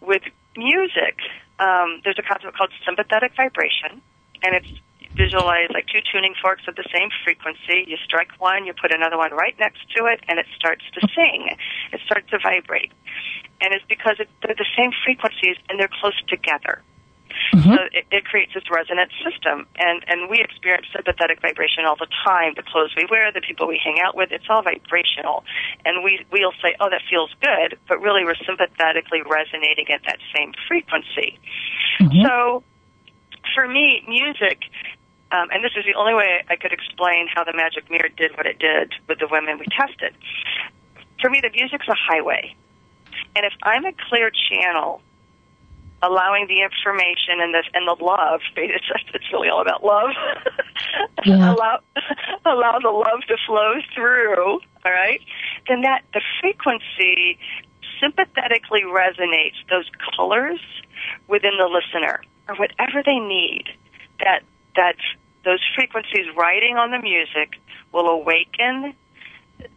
[0.00, 0.22] with
[0.56, 1.20] music,
[1.58, 4.02] um, there's a concept called sympathetic vibration,
[4.42, 4.68] and it's
[5.16, 7.88] visualized like two tuning forks of the same frequency.
[7.88, 11.00] You strike one, you put another one right next to it, and it starts to
[11.14, 11.48] sing.
[11.92, 12.92] It starts to vibrate,
[13.60, 16.82] and it's because it, they're the same frequencies and they're close together.
[17.52, 22.08] So it, it creates this resonant system, and and we experience sympathetic vibration all the
[22.24, 22.54] time.
[22.56, 25.44] The clothes we wear, the people we hang out with, it's all vibrational,
[25.84, 30.18] and we we'll say, "Oh, that feels good," but really we're sympathetically resonating at that
[30.36, 31.38] same frequency.
[32.24, 32.62] So,
[33.54, 34.62] for me, music.
[35.32, 38.36] Um, and this is the only way I could explain how the magic mirror did
[38.36, 40.14] what it did with the women we tested.
[41.20, 42.54] For me, the music's a highway.
[43.34, 45.02] And if I'm a clear channel
[46.02, 48.40] allowing the information and the and the love.
[48.56, 50.10] It's it's really all about love.
[51.24, 51.52] Yeah.
[51.54, 51.80] allow
[52.44, 54.60] allow the love to flow through.
[54.84, 55.20] All right,
[55.68, 57.38] then that the frequency
[58.00, 60.60] sympathetically resonates those colors
[61.28, 63.64] within the listener or whatever they need.
[64.20, 64.42] That
[64.76, 64.96] that
[65.44, 67.60] those frequencies riding on the music
[67.92, 68.94] will awaken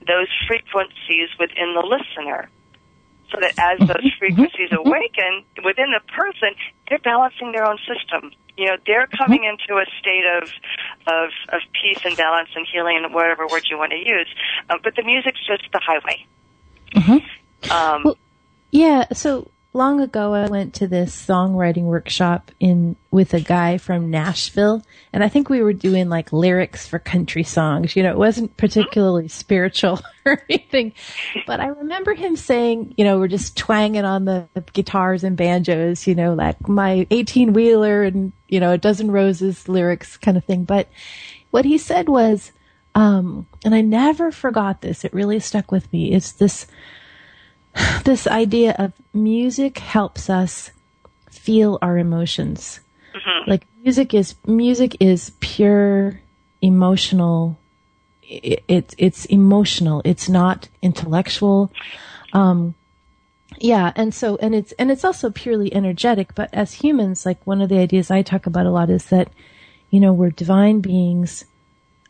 [0.05, 2.49] those frequencies within the listener
[3.31, 6.55] so that as those frequencies awaken within the person,
[6.87, 8.31] they're balancing their own system.
[8.57, 10.49] You know, they're coming into a state of
[11.07, 14.27] of of peace and balance and healing and whatever word you want to use.
[14.69, 16.25] Uh, but the music's just the highway.
[17.71, 18.17] Um, Well,
[18.71, 24.09] Yeah, so long ago I went to this songwriting workshop in with a guy from
[24.09, 27.95] Nashville and I think we were doing like lyrics for country songs.
[27.95, 30.93] You know, it wasn't particularly spiritual or anything.
[31.45, 36.07] But I remember him saying, you know, we're just twanging on the guitars and banjos,
[36.07, 40.45] you know, like my 18 wheeler and, you know, a dozen roses lyrics kind of
[40.45, 40.63] thing.
[40.63, 40.87] But
[41.51, 42.51] what he said was,
[42.95, 45.05] um, and I never forgot this.
[45.05, 46.11] It really stuck with me.
[46.11, 46.65] It's this,
[48.03, 50.71] this idea of music helps us
[51.29, 52.79] feel our emotions.
[53.47, 56.19] Like music is music is pure
[56.61, 57.57] emotional.
[58.23, 60.01] It, it it's emotional.
[60.05, 61.71] It's not intellectual.
[62.33, 62.75] Um,
[63.57, 66.35] yeah, and so and it's and it's also purely energetic.
[66.35, 69.29] But as humans, like one of the ideas I talk about a lot is that
[69.89, 71.45] you know we're divine beings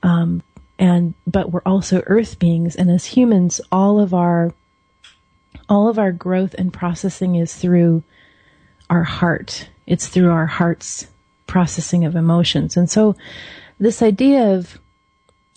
[0.04, 0.42] um,
[0.78, 4.54] and but we're also earth beings and as humans all of our
[5.70, 8.04] all of our growth and processing is through
[8.90, 9.70] our heart.
[9.86, 11.08] It's through our heart's
[11.48, 12.76] processing of emotions.
[12.76, 13.16] And so
[13.80, 14.80] this idea of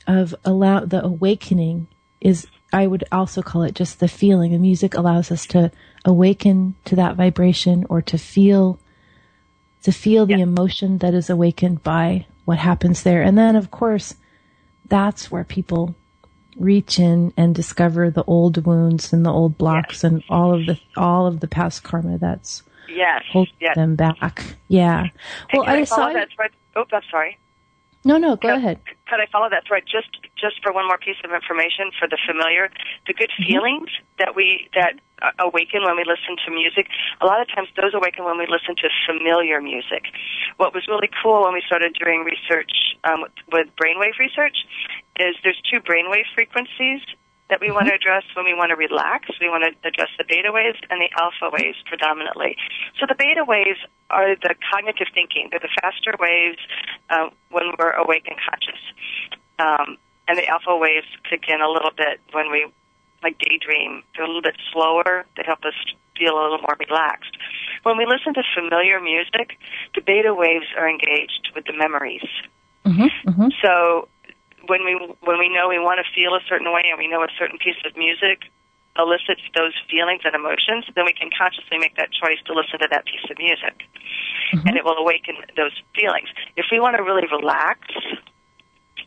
[0.06, 1.86] of allow the awakening
[2.20, 4.52] is i would also call it just the feeling.
[4.52, 5.70] The music allows us to
[6.04, 8.78] awaken to that vibration or to feel
[9.82, 13.22] to feel the emotion that is awakened by what happens there.
[13.22, 14.14] And then, of course,
[14.86, 15.94] that's where people
[16.56, 20.78] reach in and discover the old wounds and the old blocks and all of the
[20.96, 23.74] all of the past karma that's yes, holding yes.
[23.74, 24.56] them back.
[24.68, 25.08] Yeah.
[25.52, 25.96] Well, And can I saw.
[25.96, 26.50] follow that thread?
[26.76, 27.38] Oh, I'm sorry.
[28.04, 28.80] No, no, go Could- ahead.
[29.06, 30.08] Could I follow that thread just
[30.40, 32.70] just for one more piece of information for the familiar,
[33.06, 33.44] the good Mm-hmm.
[33.44, 36.88] feelings that we that uh, awaken when we listen to music.
[37.20, 40.10] A lot of times, those awaken when we listen to familiar music.
[40.56, 42.72] What was really cool when we started doing research
[43.04, 44.56] um, with, with brainwave research
[45.20, 47.00] is there's two brainwave frequencies
[47.52, 49.28] that we want to address when we want to relax.
[49.36, 52.56] We want to address the beta waves and the alpha waves predominantly.
[52.96, 53.76] So the beta waves
[54.08, 55.52] are the cognitive thinking.
[55.52, 56.56] They're the faster waves
[57.12, 58.80] uh, when we're awake and conscious.
[59.60, 60.00] Um,
[60.32, 62.72] and the alpha waves kick in a little bit when we
[63.22, 64.00] like daydream.
[64.16, 65.28] They're a little bit slower.
[65.36, 65.76] They help us
[66.16, 67.36] feel a little more relaxed.
[67.84, 69.60] When we listen to familiar music,
[69.94, 72.24] the beta waves are engaged with the memories.
[72.88, 74.08] Mm-hmm, So
[74.66, 77.22] when we when we know we want to feel a certain way and we know
[77.22, 78.50] a certain piece of music
[78.98, 82.88] elicits those feelings and emotions, then we can consciously make that choice to listen to
[82.90, 83.88] that piece of music.
[84.68, 86.28] And it will awaken those feelings.
[86.56, 87.88] If we want to really relax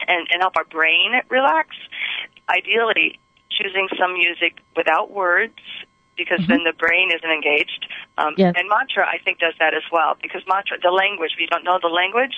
[0.08, 1.78] and, and help our brain relax,
[2.50, 3.20] ideally
[3.52, 5.60] choosing some music without words
[6.18, 7.86] because then the brain isn't engaged.
[8.18, 8.54] Um, Yes.
[8.58, 11.78] And mantra, I think, does that as well because mantra, the language, we don't know
[11.82, 12.36] the language.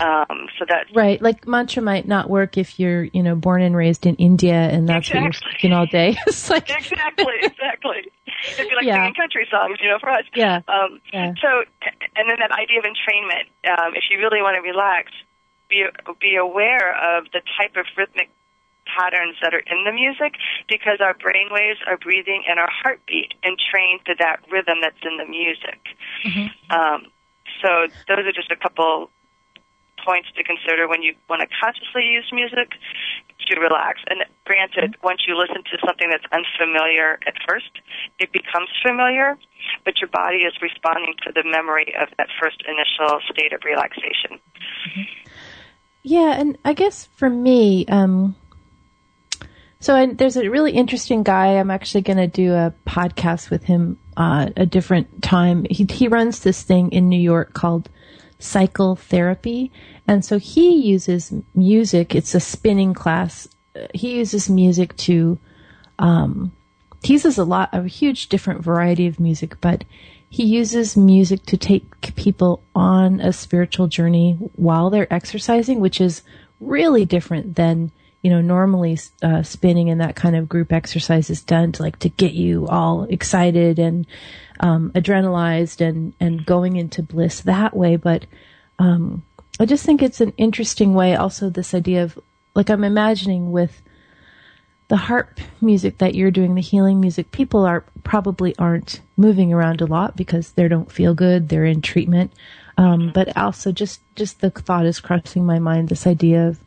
[0.00, 3.74] Um, so that Right, like mantra might not work if you're, you know, born and
[3.74, 5.50] raised in India and that's what you're Exactly.
[5.52, 6.16] speaking all day.
[6.26, 8.12] It's like, exactly, exactly.
[8.52, 8.96] It'd be like Yeah.
[9.00, 10.24] singing country songs, you know, for us.
[10.34, 10.60] Yeah.
[10.68, 11.32] Um, Yeah.
[11.40, 11.64] So,
[12.16, 13.48] and then that idea of entrainment.
[13.66, 15.10] Um, if you really want to relax,
[15.68, 15.84] be
[16.20, 18.28] be aware of the type of rhythmic
[18.86, 20.34] patterns that are in the music
[20.68, 25.16] because our brain waves, our breathing, and our heartbeat entrain to that rhythm that's in
[25.16, 25.80] the music.
[26.70, 27.06] Um,
[27.62, 29.10] so those are just a couple
[30.06, 32.78] points to consider when you want to consciously use music
[33.50, 34.00] to relax.
[34.06, 37.70] And granted, once you listen to something that's unfamiliar at first,
[38.18, 39.36] it becomes familiar,
[39.84, 44.38] but your body is responding to the memory of that first initial state of relaxation.
[46.02, 48.36] Yeah, and I guess for me, um,
[49.80, 51.58] so I, there's a really interesting guy.
[51.58, 55.66] I'm actually going to do a podcast with him uh, a different time.
[55.68, 57.90] He he runs this thing in New York called
[58.38, 59.72] Cycle Therapy,
[60.06, 62.14] and so he uses music.
[62.14, 63.48] It's a spinning class.
[63.94, 65.38] He uses music to
[65.98, 66.52] um,
[67.02, 69.84] he uses a lot of a huge different variety of music, but
[70.28, 76.22] he uses music to take people on a spiritual journey while they're exercising, which is
[76.60, 77.90] really different than
[78.22, 81.98] you know normally uh, spinning and that kind of group exercise is done to like
[81.98, 84.06] to get you all excited and
[84.60, 87.96] um, adrenalized and and going into bliss that way.
[87.96, 88.26] But
[88.78, 89.24] um,
[89.60, 91.14] I just think it's an interesting way.
[91.14, 92.18] Also, this idea of
[92.54, 93.82] like I'm imagining with
[94.88, 99.80] the harp music that you're doing, the healing music, people are probably aren't moving around
[99.80, 101.48] a lot because they don't feel good.
[101.48, 102.32] They're in treatment.
[102.78, 106.60] Um, but also just, just the thought is crossing my mind, this idea of,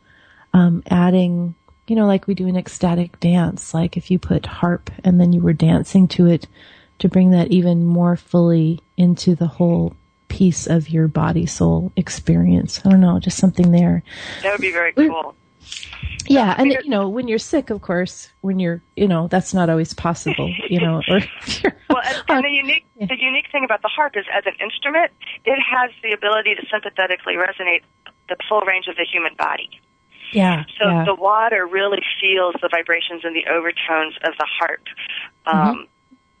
[0.52, 1.54] um, adding,
[1.86, 5.32] you know, like we do an ecstatic dance, like if you put harp and then
[5.32, 6.46] you were dancing to it
[7.00, 9.94] to bring that even more fully into the whole
[10.28, 12.80] piece of your body soul experience.
[12.84, 14.02] I don't know, just something there.
[14.42, 15.34] That would be very cool.
[16.26, 19.68] Yeah, and you know, when you're sick, of course, when you're, you know, that's not
[19.68, 21.20] always possible, you know, or
[21.90, 25.10] Well, and, and the unique the unique thing about the harp is, as an instrument,
[25.44, 27.82] it has the ability to sympathetically resonate
[28.28, 29.80] the full range of the human body.
[30.32, 34.84] yeah, So yeah, the water really feels the vibrations and the overtones of the harp.
[35.46, 35.88] Um,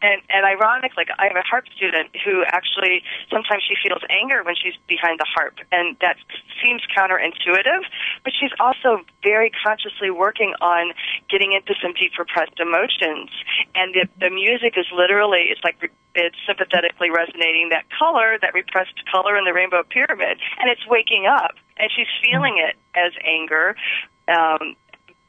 [0.02, 4.56] And and ironically, I have a harp student who actually sometimes she feels anger when
[4.56, 6.16] she's behind the harp, and that
[6.62, 7.84] seems counterintuitive.
[8.24, 10.92] But she's also very consciously working on
[11.28, 13.28] getting into some deep repressed emotions,
[13.74, 15.76] and the, the music is literally it's like
[16.14, 21.26] it's sympathetically resonating that color, that repressed color in the rainbow pyramid, and it's waking
[21.26, 23.76] up, and she's feeling it as anger.
[24.28, 24.76] Um,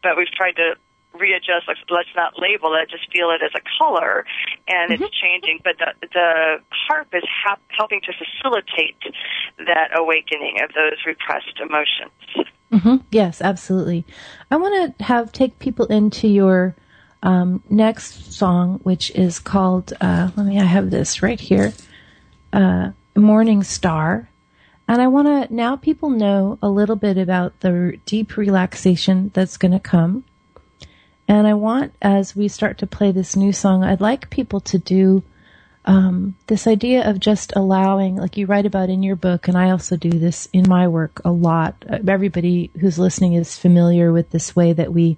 [0.01, 0.75] but we've tried to
[1.13, 1.67] readjust.
[1.67, 2.89] Let's, let's not label it.
[2.89, 4.25] Just feel it as a color,
[4.67, 5.59] and it's changing.
[5.63, 6.57] But the the
[6.87, 8.97] harp is ha- helping to facilitate
[9.57, 12.47] that awakening of those repressed emotions.
[12.71, 14.05] hmm yes, absolutely.
[14.49, 16.75] I want to have take people into your
[17.23, 19.93] um, next song, which is called.
[20.01, 20.59] Uh, let me.
[20.59, 21.73] I have this right here.
[22.53, 24.29] Uh, Morning Star.
[24.87, 29.57] And I want to now people know a little bit about the deep relaxation that's
[29.57, 30.25] going to come.
[31.27, 34.77] And I want, as we start to play this new song, I'd like people to
[34.77, 35.23] do
[35.85, 39.71] um, this idea of just allowing, like you write about in your book, and I
[39.71, 41.83] also do this in my work a lot.
[42.07, 45.17] Everybody who's listening is familiar with this way that we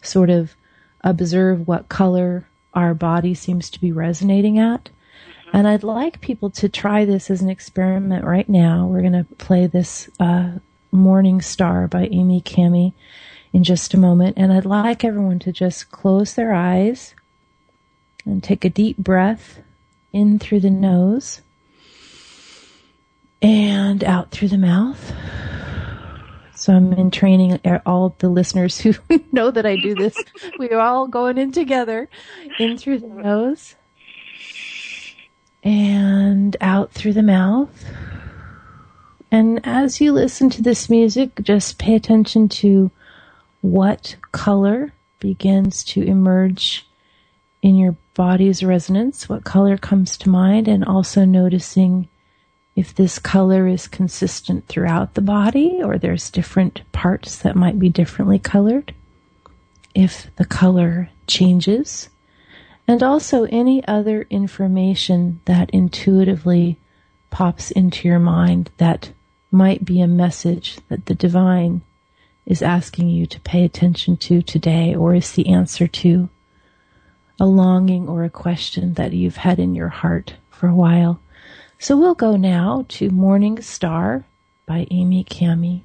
[0.00, 0.54] sort of
[1.02, 4.90] observe what color our body seems to be resonating at.
[5.52, 8.86] And I'd like people to try this as an experiment right now.
[8.86, 10.52] We're going to play this uh,
[10.92, 12.92] Morning Star by Amy Camie
[13.52, 14.36] in just a moment.
[14.38, 17.14] And I'd like everyone to just close their eyes
[18.24, 19.60] and take a deep breath
[20.12, 21.40] in through the nose
[23.40, 25.12] and out through the mouth.
[26.54, 28.94] So I'm in training all the listeners who
[29.32, 30.16] know that I do this.
[30.58, 32.08] we are all going in together
[32.58, 33.76] in through the nose
[35.62, 37.84] and out through the mouth.
[39.30, 42.90] And as you listen to this music, just pay attention to
[43.60, 46.86] what color begins to emerge
[47.62, 52.08] in your body's resonance, what color comes to mind, and also noticing
[52.76, 57.88] if this color is consistent throughout the body or there's different parts that might be
[57.88, 58.94] differently colored.
[59.94, 62.08] If the color changes,
[62.86, 66.78] and also any other information that intuitively
[67.30, 69.10] pops into your mind that
[69.50, 71.82] might be a message that the divine
[72.48, 76.30] is asking you to pay attention to today or is the answer to
[77.38, 81.20] a longing or a question that you've had in your heart for a while.
[81.78, 84.24] So we'll go now to Morning Star
[84.66, 85.82] by Amy Camie.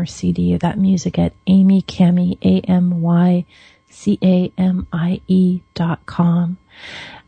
[0.00, 3.44] Album CD of that music at Amy Camie, A-M-Y
[3.90, 6.58] C-A-M-I-E dot com.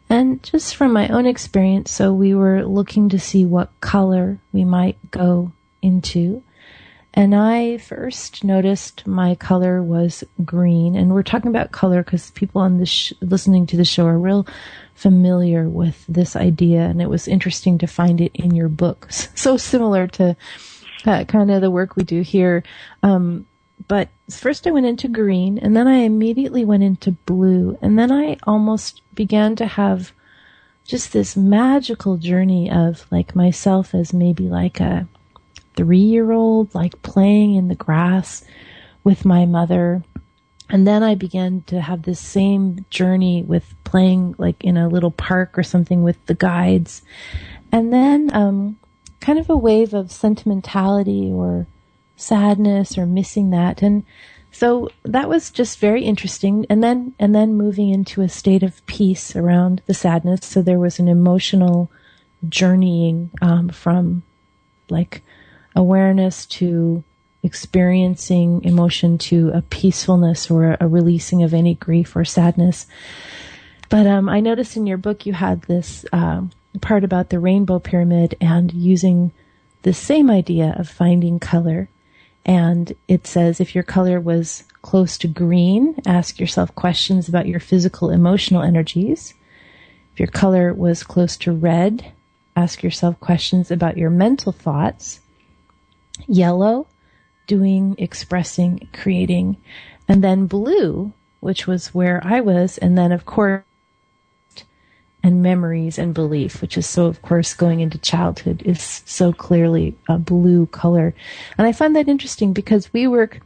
[0.08, 4.64] And just from my own experience, so we were looking to see what color we
[4.64, 6.42] might go into.
[7.14, 10.96] And I first noticed my color was green.
[10.96, 14.18] And we're talking about color because people on this sh- listening to the show are
[14.18, 14.46] real
[14.94, 16.80] familiar with this idea.
[16.80, 19.08] And it was interesting to find it in your book.
[19.34, 20.36] So similar to
[21.04, 22.62] uh, kind of the work we do here.
[23.02, 23.46] Um,
[23.88, 28.12] but first I went into green and then I immediately went into blue and then
[28.12, 30.12] I almost began to have
[30.84, 35.06] just this magical journey of like myself as maybe like a
[35.76, 38.44] three year old, like playing in the grass
[39.04, 40.02] with my mother.
[40.68, 45.10] And then I began to have this same journey with playing like in a little
[45.10, 47.02] park or something with the guides.
[47.70, 48.78] And then, um,
[49.22, 51.66] kind of a wave of sentimentality or
[52.16, 53.80] sadness or missing that.
[53.80, 54.04] And
[54.50, 56.66] so that was just very interesting.
[56.68, 60.44] And then, and then moving into a state of peace around the sadness.
[60.44, 61.90] So there was an emotional
[62.48, 64.24] journeying, um, from
[64.90, 65.22] like
[65.74, 67.02] awareness to
[67.42, 72.86] experiencing emotion to a peacefulness or a releasing of any grief or sadness.
[73.88, 76.50] But um, I noticed in your book you had this um,
[76.80, 79.32] part about the rainbow pyramid and using
[79.82, 81.88] the same idea of finding color
[82.44, 87.60] and it says if your color was close to green, ask yourself questions about your
[87.60, 89.34] physical emotional energies.
[90.12, 92.12] If your color was close to red,
[92.56, 95.20] ask yourself questions about your mental thoughts.
[96.26, 96.88] Yellow,
[97.46, 99.56] doing, expressing, creating.
[100.08, 102.76] And then blue, which was where I was.
[102.76, 103.62] And then, of course,
[105.22, 109.96] and memories and belief, which is so, of course, going into childhood is so clearly
[110.08, 111.14] a blue color.
[111.56, 113.40] And I find that interesting because we work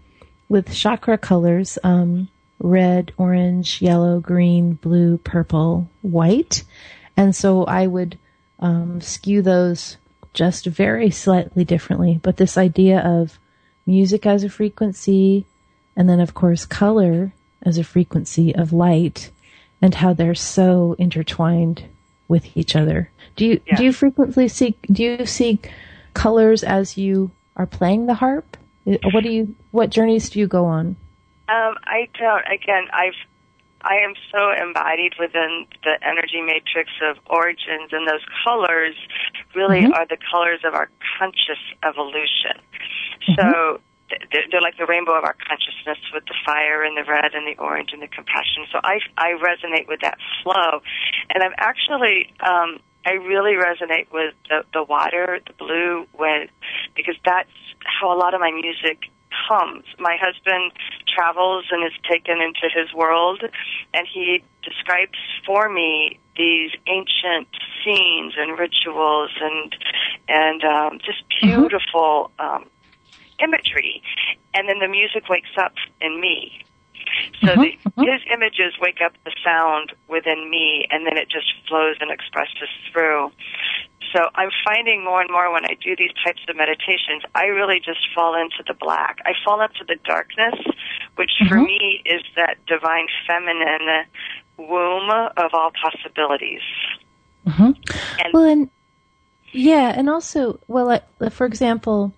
[0.48, 6.64] with chakra colors, um, red, orange, yellow, green, blue, purple, white.
[7.16, 8.18] And so I would,
[8.58, 9.98] um, skew those
[10.32, 12.20] just very slightly differently.
[12.22, 13.38] But this idea of
[13.86, 15.46] music as a frequency,
[15.96, 19.30] and then of course color as a frequency of light,
[19.82, 21.84] and how they're so intertwined
[22.28, 23.10] with each other.
[23.36, 25.60] Do you do you frequently see do you see
[26.14, 28.56] colors as you are playing the harp?
[28.84, 30.96] What do you what journeys do you go on?
[31.48, 32.44] Um, I don't.
[32.46, 33.14] Again, I've
[33.82, 38.96] I am so embodied within the energy matrix of origins, and those colors
[39.54, 39.92] really mm-hmm.
[39.92, 42.58] are the colors of our conscious evolution.
[43.28, 43.34] Mm-hmm.
[43.34, 47.34] So they're they're like the rainbow of our consciousness with the fire and the red
[47.34, 48.66] and the orange and the compassion.
[48.72, 50.82] So I I resonate with that flow,
[51.34, 56.48] and I'm actually um, I really resonate with the the water, the blue, when
[56.94, 57.50] because that's
[57.84, 59.10] how a lot of my music
[59.48, 59.84] comes.
[59.98, 60.72] My husband
[61.14, 63.42] travels and is taken into his world,
[63.94, 67.48] and he describes for me these ancient
[67.82, 69.76] scenes and rituals and
[70.28, 71.60] and um, just mm-hmm.
[71.60, 72.30] beautiful.
[72.38, 72.56] Mm-hmm.
[72.56, 72.70] Um,
[73.42, 74.02] imagery,
[74.54, 76.64] and then the music wakes up in me.
[77.42, 78.12] So uh-huh, the, uh-huh.
[78.12, 82.68] his images wake up the sound within me, and then it just flows and expresses
[82.92, 83.30] through.
[84.12, 87.80] So I'm finding more and more when I do these types of meditations, I really
[87.80, 89.18] just fall into the black.
[89.24, 90.54] I fall into the darkness,
[91.16, 91.48] which uh-huh.
[91.48, 94.06] for me is that divine feminine
[94.56, 96.62] womb of all possibilities.
[97.46, 97.72] Uh-huh.
[98.24, 98.70] And well, and
[99.52, 102.14] yeah, and also, well, for example,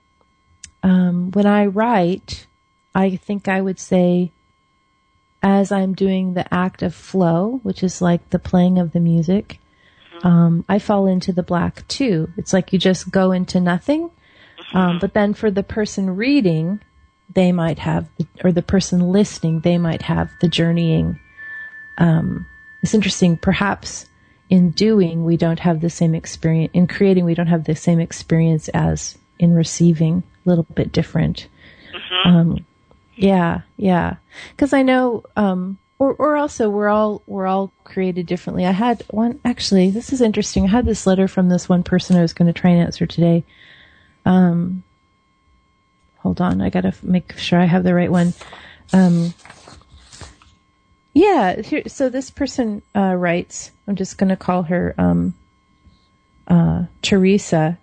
[0.82, 2.46] um, when I write,
[2.94, 4.32] I think I would say,
[5.42, 9.60] as I'm doing the act of flow, which is like the playing of the music,
[10.24, 12.32] um, I fall into the black too.
[12.36, 14.10] It's like you just go into nothing.
[14.72, 16.80] Um, but then for the person reading,
[17.32, 18.08] they might have,
[18.42, 21.20] or the person listening, they might have the journeying.
[21.98, 22.46] Um,
[22.82, 23.36] it's interesting.
[23.36, 24.06] Perhaps
[24.50, 26.70] in doing, we don't have the same experience.
[26.74, 31.48] In creating, we don't have the same experience as in receiving little bit different.
[31.92, 32.28] Mm-hmm.
[32.28, 32.66] Um,
[33.16, 34.16] yeah, yeah.
[34.50, 38.64] Because I know, um, or or also we're all we're all created differently.
[38.64, 39.90] I had one actually.
[39.90, 40.64] This is interesting.
[40.64, 43.06] I had this letter from this one person I was going to try and answer
[43.06, 43.44] today.
[44.24, 44.84] Um,
[46.18, 48.34] hold on, I got to make sure I have the right one.
[48.92, 49.34] Um,
[51.14, 51.60] yeah.
[51.60, 53.72] Here, so this person uh, writes.
[53.88, 55.34] I'm just going to call her um,
[56.46, 57.78] uh, Teresa.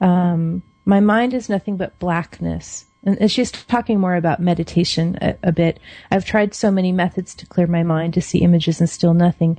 [0.00, 2.86] Um, my mind is nothing but blackness.
[3.04, 5.78] And she's talking more about meditation a, a, bit.
[6.10, 9.58] I've tried so many methods to clear my mind to see images and still nothing.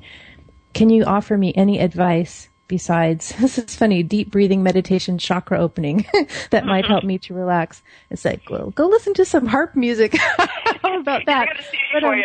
[0.73, 6.05] Can you offer me any advice besides this is funny deep breathing meditation chakra opening
[6.51, 10.15] that might help me to relax it's like well go listen to some harp music
[10.83, 11.47] how about that
[11.91, 12.21] but, um,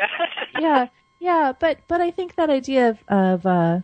[0.61, 0.87] yeah
[1.19, 3.81] yeah but but i think that idea of of uh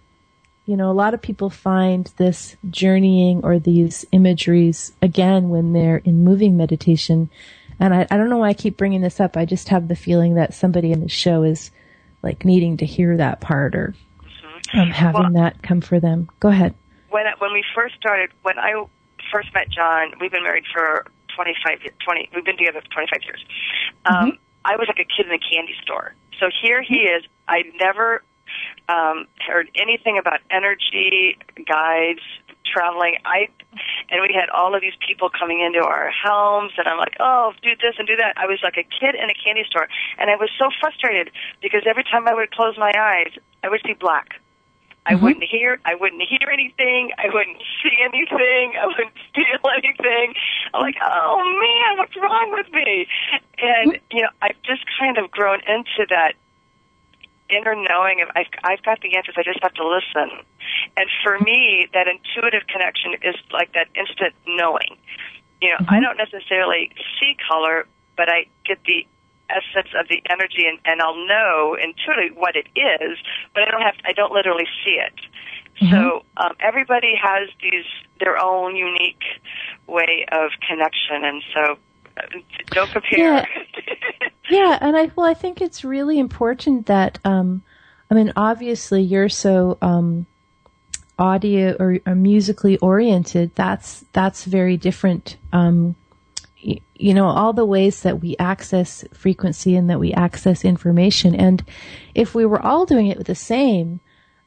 [0.71, 5.99] you know a lot of people find this journeying or these imageries again when they're
[5.99, 7.29] in moving meditation
[7.79, 9.97] and I, I don't know why i keep bringing this up i just have the
[9.97, 11.71] feeling that somebody in the show is
[12.23, 13.95] like needing to hear that part or
[14.73, 16.29] um, having well, that come for them.
[16.39, 16.75] Go ahead.
[17.11, 18.85] When when we first started, when I
[19.33, 23.45] first met John, we've been married for 25, 20, we've been together for 25 years.
[24.07, 24.37] Um, mm-hmm.
[24.64, 26.14] I was like a kid in a candy store.
[26.39, 27.25] So here he is.
[27.49, 28.23] I never
[28.88, 32.20] um, heard anything about energy, guides,
[32.70, 33.16] traveling.
[33.24, 33.48] I
[34.11, 37.53] and we had all of these people coming into our homes, and I'm like, oh,
[37.62, 38.34] do this and do that.
[38.36, 39.88] I was like a kid in a candy store,
[40.18, 41.30] and I was so frustrated
[41.62, 43.32] because every time I would close my eyes,
[43.62, 44.40] I would see black.
[45.07, 45.24] I mm-hmm.
[45.24, 45.80] wouldn't hear.
[45.84, 47.11] I wouldn't hear anything.
[47.16, 48.74] I wouldn't see anything.
[48.78, 50.34] I wouldn't feel anything.
[50.74, 53.07] I'm like, oh man, what's wrong with me?
[53.59, 56.34] And you know, I've just kind of grown into that
[57.51, 59.34] inner knowing of I've, I've got the answers.
[59.36, 60.44] I just have to listen.
[60.96, 64.96] And for me, that intuitive connection is like that instant knowing.
[65.61, 65.94] You know, mm-hmm.
[65.94, 67.86] I don't necessarily see color,
[68.16, 69.07] but I get the
[69.51, 73.18] essence of the energy and, and I'll know intuitively what it is,
[73.55, 75.14] but I don't have I don't literally see it.
[75.80, 75.92] Mm-hmm.
[75.92, 77.84] So um, everybody has these
[78.18, 79.22] their own unique
[79.86, 81.78] way of connection, and so
[82.71, 83.18] don't compare.
[83.18, 83.45] Yeah.
[84.51, 87.62] yeah, and I well, I think it's really important that um,
[88.11, 90.27] I mean, obviously, you're so um,
[91.18, 93.55] audio or, or, musically oriented.
[93.55, 95.97] That's that's very different um,
[97.01, 101.35] you know, all the ways that we access frequency and that we access information.
[101.35, 101.64] And
[102.14, 104.01] if we were all doing it the same,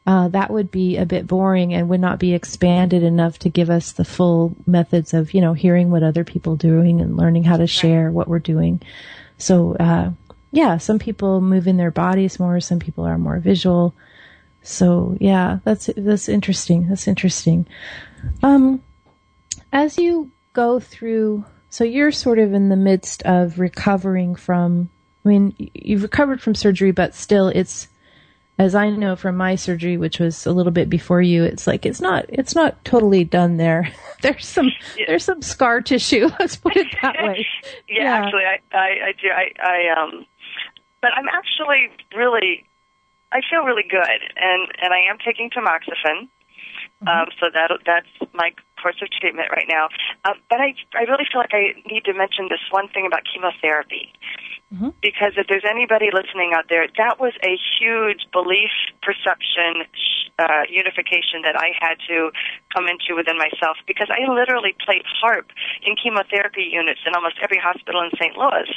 [0.06, 3.70] uh, that would be a bit boring and would not be expanded enough to give
[3.70, 7.44] us the full methods of, you know, hearing what other people are doing and learning
[7.44, 8.82] how to share what we're doing.
[9.38, 10.12] So, uh,
[10.52, 13.96] yeah, some people move in their bodies more, some people are more visual.
[14.62, 16.90] So, yeah, that's, that's interesting.
[16.90, 17.66] That's interesting.
[18.42, 18.84] Um,
[19.72, 24.92] as you go through so you're sort of in the midst of recovering from,
[25.26, 27.88] I mean, you've recovered from surgery, but still it's,
[28.60, 31.86] as I know from my surgery, which was a little bit before you, it's like
[31.86, 33.92] it's not it's not totally done there.
[34.22, 35.06] there's some yeah.
[35.08, 36.30] there's some scar tissue.
[36.40, 37.48] Let's put it that way.
[37.90, 40.26] yeah, yeah, actually, I, I I do I I um,
[41.02, 42.66] but I'm actually really
[43.32, 46.30] I feel really good, and and I am taking tamoxifen.
[47.02, 47.08] Mm-hmm.
[47.08, 48.52] Um, so that that's my
[48.82, 49.90] course of treatment right now.
[50.26, 53.24] Uh, but I, I really feel like I need to mention this one thing about
[53.26, 54.14] chemotherapy.
[54.74, 54.90] Mm-hmm.
[55.02, 58.74] Because if there's anybody listening out there, that was a huge belief,
[59.06, 59.86] perception,
[60.40, 62.34] uh, unification that I had to
[62.74, 63.78] come into within myself.
[63.86, 65.54] Because I literally played harp
[65.86, 68.34] in chemotherapy units in almost every hospital in St.
[68.34, 68.70] Louis,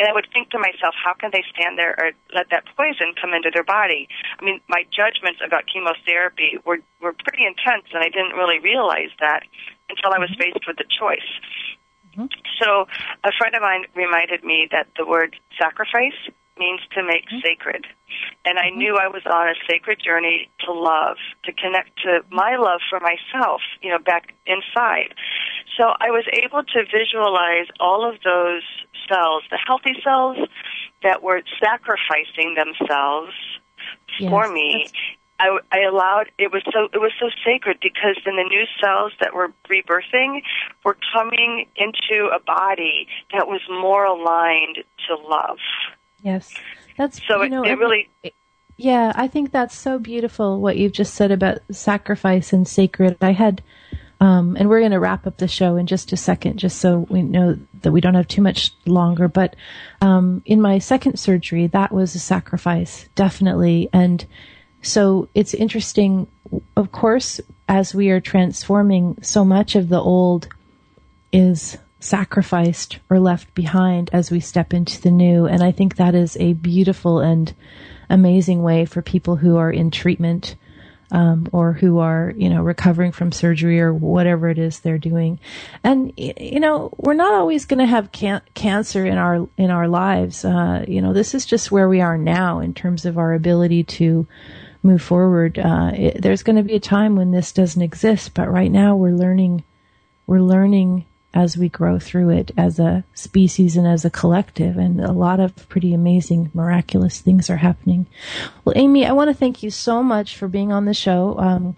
[0.00, 3.12] and I would think to myself, how can they stand there or let that poison
[3.20, 4.08] come into their body?
[4.40, 9.12] I mean, my judgments about chemotherapy were were pretty intense, and I didn't really realize
[9.20, 9.44] that
[9.92, 10.48] until I was mm-hmm.
[10.56, 11.28] faced with the choice.
[12.16, 12.26] Mm-hmm.
[12.62, 12.86] So
[13.24, 16.18] a friend of mine reminded me that the word sacrifice
[16.58, 17.40] means to make mm-hmm.
[17.44, 17.86] sacred.
[18.44, 18.78] And I mm-hmm.
[18.78, 23.00] knew I was on a sacred journey to love, to connect to my love for
[23.00, 25.14] myself, you know, back inside.
[25.76, 28.62] So I was able to visualize all of those
[29.08, 30.36] cells, the healthy cells
[31.02, 33.32] that were sacrificing themselves
[34.20, 34.86] yes, for me
[35.42, 39.12] I, I allowed it was so it was so sacred because then the new cells
[39.18, 40.42] that were rebirthing
[40.84, 44.78] were coming into a body that was more aligned
[45.08, 45.58] to love.
[46.22, 46.54] Yes,
[46.96, 48.08] that's so you know, it, it really.
[48.76, 53.16] yeah, I think that's so beautiful what you've just said about sacrifice and sacred.
[53.20, 53.62] I had,
[54.20, 57.04] um, and we're going to wrap up the show in just a second, just so
[57.10, 59.26] we know that we don't have too much longer.
[59.26, 59.56] But
[60.00, 64.24] um, in my second surgery, that was a sacrifice, definitely, and
[64.82, 66.26] so it's interesting,
[66.76, 70.48] of course, as we are transforming, so much of the old
[71.32, 75.46] is sacrificed or left behind as we step into the new.
[75.46, 77.54] And I think that is a beautiful and
[78.10, 80.56] amazing way for people who are in treatment
[81.12, 85.38] um, or who are, you know, recovering from surgery or whatever it is they're doing.
[85.84, 89.88] And you know, we're not always going to have can- cancer in our in our
[89.88, 90.44] lives.
[90.44, 93.84] Uh, you know, this is just where we are now in terms of our ability
[93.84, 94.26] to
[94.82, 95.58] move forward.
[95.58, 98.96] Uh, it, there's going to be a time when this doesn't exist, but right now
[98.96, 99.64] we're learning,
[100.26, 101.04] we're learning
[101.34, 105.40] as we grow through it as a species and as a collective, and a lot
[105.40, 108.06] of pretty amazing, miraculous things are happening.
[108.64, 111.38] Well, Amy, I want to thank you so much for being on the show.
[111.38, 111.76] Um,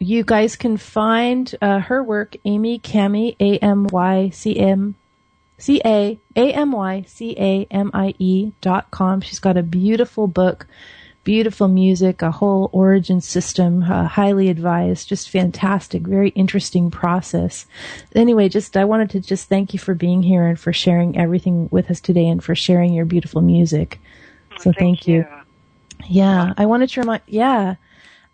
[0.00, 4.96] you guys can find uh, her work, Amy Camie, A M Y C M
[5.58, 9.20] C A A M Y C A M I E dot com.
[9.20, 10.66] She's got a beautiful book,
[11.30, 17.66] beautiful music, a whole origin system, uh, highly advised, just fantastic, very interesting process.
[18.16, 21.68] Anyway, just I wanted to just thank you for being here and for sharing everything
[21.70, 24.00] with us today and for sharing your beautiful music.
[24.58, 25.24] So thank, thank you.
[26.08, 27.22] Yeah, I wanted to remind.
[27.28, 27.76] Yeah,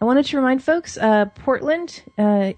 [0.00, 0.96] I wanted to remind folks.
[0.96, 2.54] Uh, Portland uh,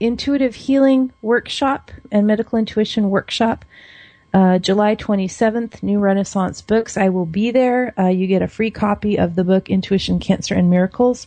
[0.00, 3.66] Intuitive Healing Workshop and Medical Intuition Workshop.
[4.32, 6.96] Uh, July 27th, New Renaissance Books.
[6.96, 7.92] I will be there.
[7.98, 11.26] Uh, you get a free copy of the book Intuition, Cancer, and Miracles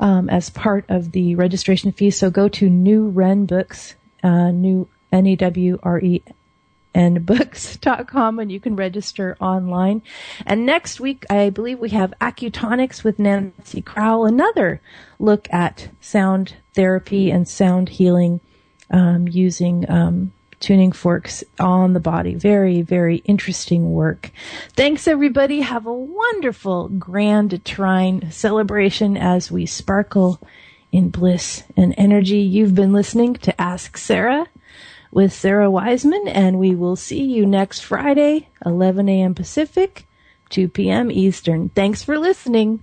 [0.00, 2.10] um, as part of the registration fee.
[2.10, 6.22] So go to New Ren Books, uh, new N E W R E
[6.94, 10.02] N books.com and you can register online.
[10.46, 14.80] And next week, I believe we have Acutonics with Nancy Crowell, another
[15.18, 18.40] look at sound therapy and sound healing
[18.90, 22.34] um, using um, tuning forks on the body.
[22.34, 24.30] Very, very interesting work.
[24.74, 25.60] Thanks everybody.
[25.60, 30.40] Have a wonderful grand trine celebration as we sparkle
[30.90, 32.38] in bliss and energy.
[32.38, 34.46] You've been listening to Ask Sarah
[35.10, 39.34] with Sarah Wiseman and we will see you next Friday, 11 a.m.
[39.34, 40.06] Pacific,
[40.50, 41.10] 2 p.m.
[41.10, 41.68] Eastern.
[41.70, 42.82] Thanks for listening.